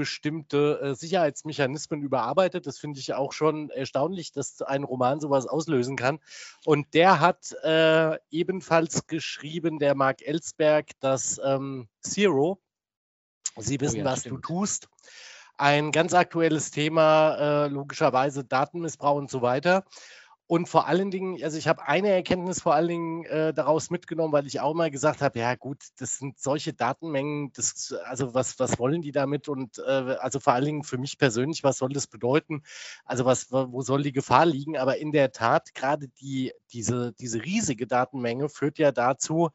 [0.00, 2.66] bestimmte äh, Sicherheitsmechanismen überarbeitet.
[2.66, 6.20] Das finde ich auch schon erstaunlich, dass ein Roman sowas auslösen kann.
[6.64, 12.62] Und der hat äh, ebenfalls geschrieben, der Mark Ellsberg, das ähm, Zero.
[13.58, 14.36] Sie wissen, oh ja, was stimmt.
[14.36, 14.88] du tust.
[15.58, 19.84] Ein ganz aktuelles Thema, äh, logischerweise Datenmissbrauch und so weiter.
[20.50, 24.32] Und vor allen Dingen, also ich habe eine Erkenntnis vor allen Dingen äh, daraus mitgenommen,
[24.32, 28.58] weil ich auch mal gesagt habe, ja gut, das sind solche Datenmengen, das, also was,
[28.58, 29.48] was wollen die damit?
[29.48, 32.64] Und äh, also vor allen Dingen für mich persönlich, was soll das bedeuten?
[33.04, 34.76] Also was, wo soll die Gefahr liegen?
[34.76, 39.50] Aber in der Tat, gerade die, diese, diese riesige Datenmenge führt ja dazu,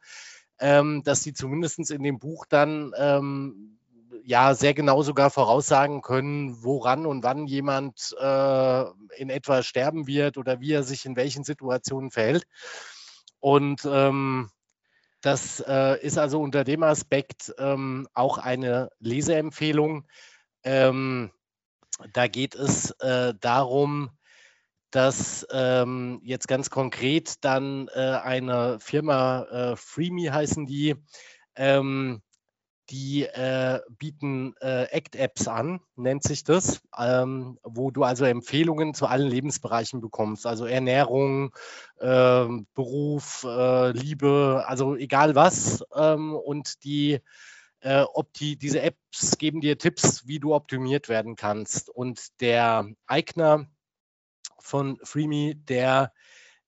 [0.60, 3.75] ähm, dass sie zumindest in dem Buch dann ähm,
[4.24, 8.84] ja sehr genau sogar voraussagen können, woran und wann jemand äh,
[9.18, 12.46] in etwa sterben wird oder wie er sich in welchen Situationen verhält.
[13.40, 14.50] Und ähm,
[15.22, 20.08] das äh, ist also unter dem Aspekt ähm, auch eine Leseempfehlung.
[20.64, 21.32] Ähm,
[22.14, 24.12] da geht es äh, darum,
[24.92, 30.96] dass ähm, jetzt ganz konkret dann äh, eine Firma, äh, Freeme heißen die,
[31.56, 32.22] ähm,
[32.90, 39.08] die äh, bieten äh, Act-Apps an, nennt sich das, ähm, wo du also Empfehlungen zu
[39.08, 41.56] allen Lebensbereichen bekommst, also Ernährung,
[42.00, 45.84] äh, Beruf, Liebe, also egal was.
[45.96, 47.20] Ähm, und die,
[47.80, 51.90] äh, ob die, diese Apps geben dir Tipps, wie du optimiert werden kannst.
[51.90, 53.68] Und der Eigner
[54.60, 56.12] von Freeme, der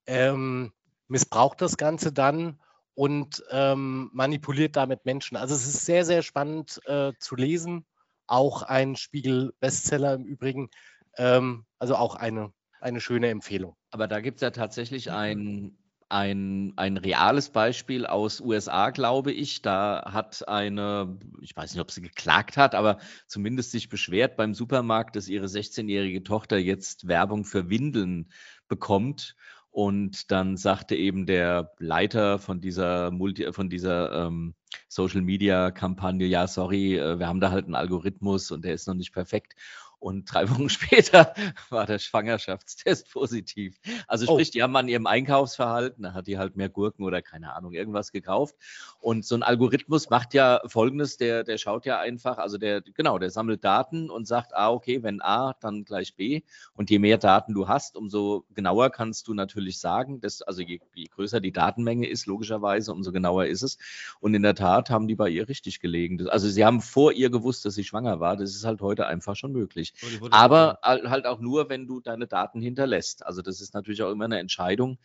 [0.05, 0.73] ähm,
[1.07, 2.59] missbraucht das Ganze dann
[2.97, 5.37] und ähm, manipuliert damit Menschen.
[5.37, 7.85] Also es ist sehr, sehr spannend äh, zu lesen.
[8.25, 10.71] Auch ein Spiegel-Bestseller im Übrigen.
[11.15, 13.75] Ähm, also auch eine, eine schöne Empfehlung.
[13.91, 15.77] Aber da gibt es ja tatsächlich ein,
[16.09, 19.61] ein, ein reales Beispiel aus USA, glaube ich.
[19.61, 24.55] Da hat eine, ich weiß nicht, ob sie geklagt hat, aber zumindest sich beschwert beim
[24.55, 28.31] Supermarkt, dass ihre 16-jährige Tochter jetzt Werbung für Windeln
[28.67, 29.35] bekommt.
[29.77, 34.55] Und dann sagte eben der Leiter von dieser Multi, von dieser ähm,
[34.87, 38.87] Social Media Kampagne, ja, sorry, äh, wir haben da halt einen Algorithmus und der ist
[38.87, 39.53] noch nicht perfekt.
[39.99, 41.33] Und drei Wochen später
[41.69, 43.79] war der Schwangerschaftstest positiv.
[44.07, 44.35] Also oh.
[44.35, 44.53] sprich, oh.
[44.53, 48.11] die haben an ihrem Einkaufsverhalten, da hat die halt mehr Gurken oder keine Ahnung, irgendwas
[48.11, 48.55] gekauft.
[48.99, 53.17] Und so ein Algorithmus macht ja folgendes, der, der schaut ja einfach, also der, genau,
[53.17, 56.41] der sammelt Daten und sagt, ah, okay, wenn A, dann gleich B.
[56.73, 60.79] Und je mehr Daten du hast, umso genauer kannst du natürlich sagen, dass, also je,
[60.93, 63.77] je größer die Datenmenge ist, logischerweise, umso genauer ist es.
[64.19, 66.27] Und in der Tat haben die bei ihr richtig gelegen.
[66.29, 68.35] Also sie haben vor ihr gewusst, dass sie schwanger war.
[68.37, 70.33] Das ist halt heute einfach schon möglich möglich.
[70.33, 73.25] Aber halt auch nur, wenn du deine Daten hinterlässt.
[73.25, 74.97] Also das ist natürlich auch immer eine Entscheidung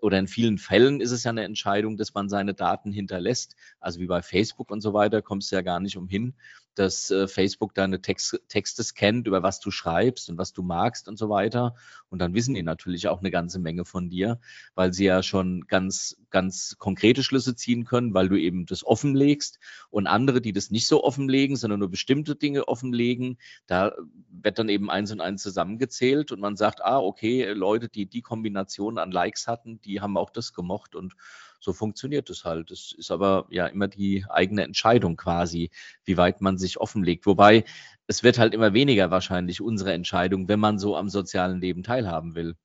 [0.00, 3.54] oder in vielen Fällen ist es ja eine Entscheidung, dass man seine Daten hinterlässt.
[3.80, 6.34] Also wie bei Facebook und so weiter kommst du ja gar nicht umhin,
[6.78, 11.08] dass äh, Facebook deine Text, Texte scannt, über was du schreibst und was du magst
[11.08, 11.74] und so weiter.
[12.08, 14.40] Und dann wissen die natürlich auch eine ganze Menge von dir,
[14.74, 19.58] weil sie ja schon ganz, ganz konkrete Schlüsse ziehen können, weil du eben das offenlegst.
[19.90, 23.92] Und andere, die das nicht so offenlegen, sondern nur bestimmte Dinge offenlegen, da
[24.30, 28.22] wird dann eben eins und eins zusammengezählt und man sagt, ah, okay, Leute, die die
[28.22, 31.14] Kombination an Likes hatten, die haben auch das gemocht und
[31.60, 32.70] so funktioniert es halt.
[32.70, 35.70] Es ist aber ja immer die eigene Entscheidung quasi,
[36.04, 37.26] wie weit man sich offenlegt.
[37.26, 37.64] Wobei
[38.06, 42.34] es wird halt immer weniger wahrscheinlich unsere Entscheidung, wenn man so am sozialen Leben teilhaben
[42.34, 42.56] will.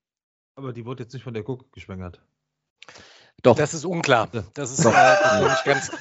[0.55, 2.21] Aber die wurde jetzt nicht von der Guck geschwängert.
[3.43, 3.57] Doch.
[3.57, 4.29] Das ist unklar.
[4.53, 5.91] Das ist äh, nicht ganz.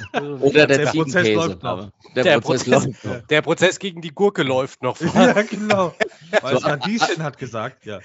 [0.40, 1.90] Oder der, der Prozess läuft noch.
[2.14, 5.00] Der, der, Prozess, Prozess läuft der, Prozess, gegen die Gurke läuft noch.
[5.00, 5.92] ja, genau.
[6.40, 7.98] Weil so, Radieschen hat gesagt, ja.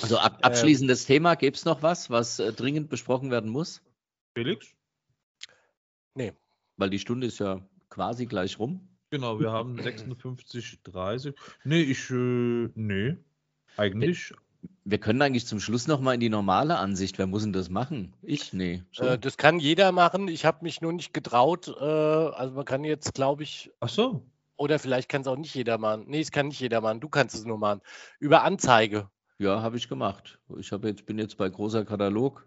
[0.00, 3.82] Also ab, abschließendes Thema, gäbe es noch was, was äh, dringend besprochen werden muss?
[4.34, 4.68] Felix?
[6.14, 6.32] Nee.
[6.76, 7.60] Weil die Stunde ist ja
[7.90, 8.88] quasi gleich rum.
[9.10, 11.34] Genau, wir haben 56,30.
[11.64, 13.16] Nee, ich, äh, nee,
[13.76, 14.32] eigentlich.
[14.84, 17.18] Wir, können eigentlich zum Schluss nochmal in die normale Ansicht.
[17.18, 18.14] Wer muss denn das machen?
[18.22, 18.52] Ich?
[18.52, 18.82] Nee.
[18.92, 19.04] So.
[19.04, 20.28] Äh, das kann jeder machen.
[20.28, 21.68] Ich habe mich nur nicht getraut.
[21.68, 23.70] Äh, also man kann jetzt, glaube ich.
[23.80, 24.22] Ach so.
[24.56, 26.04] Oder vielleicht kann es auch nicht jeder machen.
[26.06, 27.00] Nee, es kann nicht jeder machen.
[27.00, 27.80] Du kannst es nur machen.
[28.18, 29.08] Über Anzeige.
[29.38, 30.38] Ja, habe ich gemacht.
[30.58, 32.46] Ich jetzt, bin jetzt bei großer Katalog.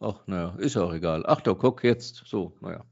[0.00, 1.24] Ach, naja, ist auch egal.
[1.26, 2.22] Ach, da guck jetzt.
[2.26, 2.84] So, naja.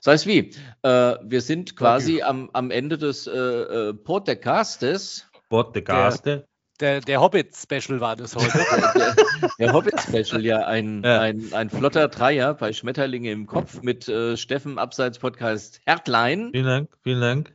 [0.00, 0.54] Sei es wie.
[0.82, 5.28] Äh, wir sind quasi am, am Ende des äh, äh Podcastes.
[5.50, 6.46] Podcaste.
[6.80, 8.58] Der, der Hobbit-Special war das heute.
[8.94, 9.16] der,
[9.58, 11.20] der Hobbit-Special, ja ein, ja.
[11.20, 16.50] Ein, ein flotter Dreier bei Schmetterlinge im Kopf mit äh, Steffen Abseits Podcast Hertlein.
[16.52, 17.54] Vielen Dank, vielen Dank.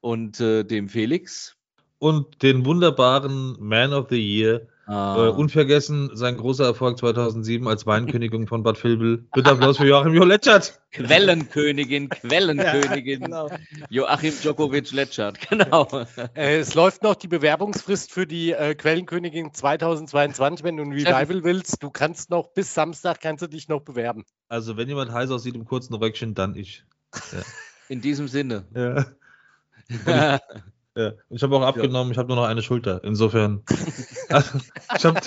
[0.00, 1.56] Und äh, dem Felix.
[2.00, 5.16] Und den wunderbaren Man of the Year, Ah.
[5.16, 9.24] Äh, unvergessen sein großer Erfolg 2007 als Weinkönigin von Bad Vilbel.
[9.32, 10.80] Bitte Applaus für Joachim Jo Letschert.
[10.90, 13.20] Quellenkönigin, Quellenkönigin.
[13.24, 13.50] Ja, genau.
[13.88, 15.88] Joachim Djokovic Letschert, genau.
[16.34, 21.44] Äh, es läuft noch die Bewerbungsfrist für die äh, Quellenkönigin 2022, wenn du ein Revival
[21.44, 21.82] willst.
[21.82, 24.24] Du kannst noch bis Samstag kannst du dich noch bewerben.
[24.48, 26.84] Also wenn jemand heiß aussieht im kurzen Röckchen, dann ich.
[27.32, 27.42] Ja.
[27.88, 28.64] In diesem Sinne.
[28.74, 29.06] Ja.
[30.96, 32.12] Ja, ich habe auch abgenommen, ja.
[32.12, 33.02] ich habe nur noch eine Schulter.
[33.02, 33.62] Insofern.
[34.28, 34.58] also,
[34.96, 35.20] ich habe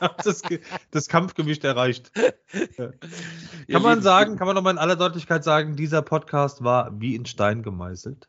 [0.00, 0.42] hab das,
[0.90, 2.10] das, Kampfgewicht erreicht.
[2.78, 2.92] Ja.
[3.70, 7.26] Kann man sagen, kann man nochmal in aller Deutlichkeit sagen, dieser Podcast war wie in
[7.26, 8.28] Stein gemeißelt?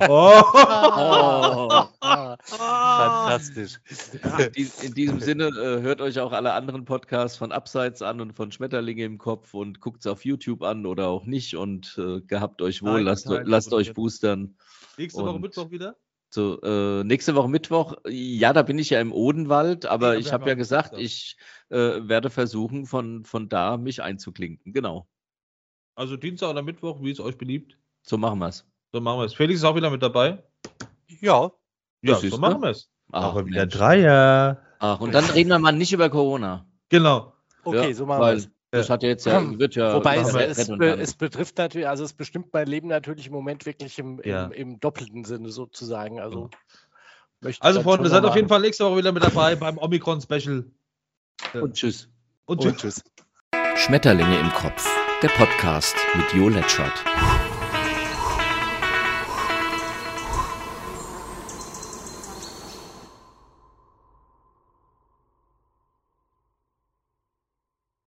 [0.00, 0.42] Oh.
[0.52, 1.82] oh.
[2.44, 3.78] Fantastisch.
[4.82, 8.52] In diesem Sinne, äh, hört euch auch alle anderen Podcasts von Abseits an und von
[8.52, 12.62] Schmetterlinge im Kopf und guckt es auf YouTube an oder auch nicht und äh, gehabt
[12.62, 14.56] euch wohl, Nein, lasst, lasst euch boostern.
[14.98, 15.96] Nächste Woche Mittwoch wieder?
[16.30, 20.32] So, äh, nächste Woche Mittwoch, ja, da bin ich ja im Odenwald, aber ja, ich
[20.32, 21.36] habe ja gesagt, ich
[21.68, 24.72] äh, werde versuchen, von, von da mich einzuklinken.
[24.72, 25.06] Genau.
[25.94, 27.78] Also Dienstag oder Mittwoch, wie es euch beliebt.
[28.02, 28.66] So machen wir es.
[28.92, 29.34] So machen wir es.
[29.34, 30.42] Felix ist auch wieder mit dabei.
[31.20, 31.50] Ja.
[32.02, 32.90] Ja, so machen wir es.
[33.10, 34.58] Aber wieder Dreier.
[34.78, 36.66] Ach, und dann reden wir mal nicht über Corona.
[36.88, 37.32] Genau.
[37.64, 38.50] Okay, ja, so machen wir es.
[38.72, 39.94] Das hat jetzt ja, wird ja.
[39.94, 43.98] Wobei es, es, es, betrifft natürlich, also es bestimmt mein Leben natürlich im Moment wirklich
[43.98, 46.20] im, im, im doppelten Sinne sozusagen.
[46.20, 46.48] Also,
[47.60, 50.64] also Freunde, seid auf jeden Fall nächste Woche wieder mit dabei beim Omikron-Special.
[51.52, 52.08] Und tschüss.
[52.46, 52.72] Und tschüss.
[52.72, 53.04] Und tschüss.
[53.76, 54.88] Schmetterlinge im Kopf,
[55.22, 57.04] der Podcast mit Jo Letschert.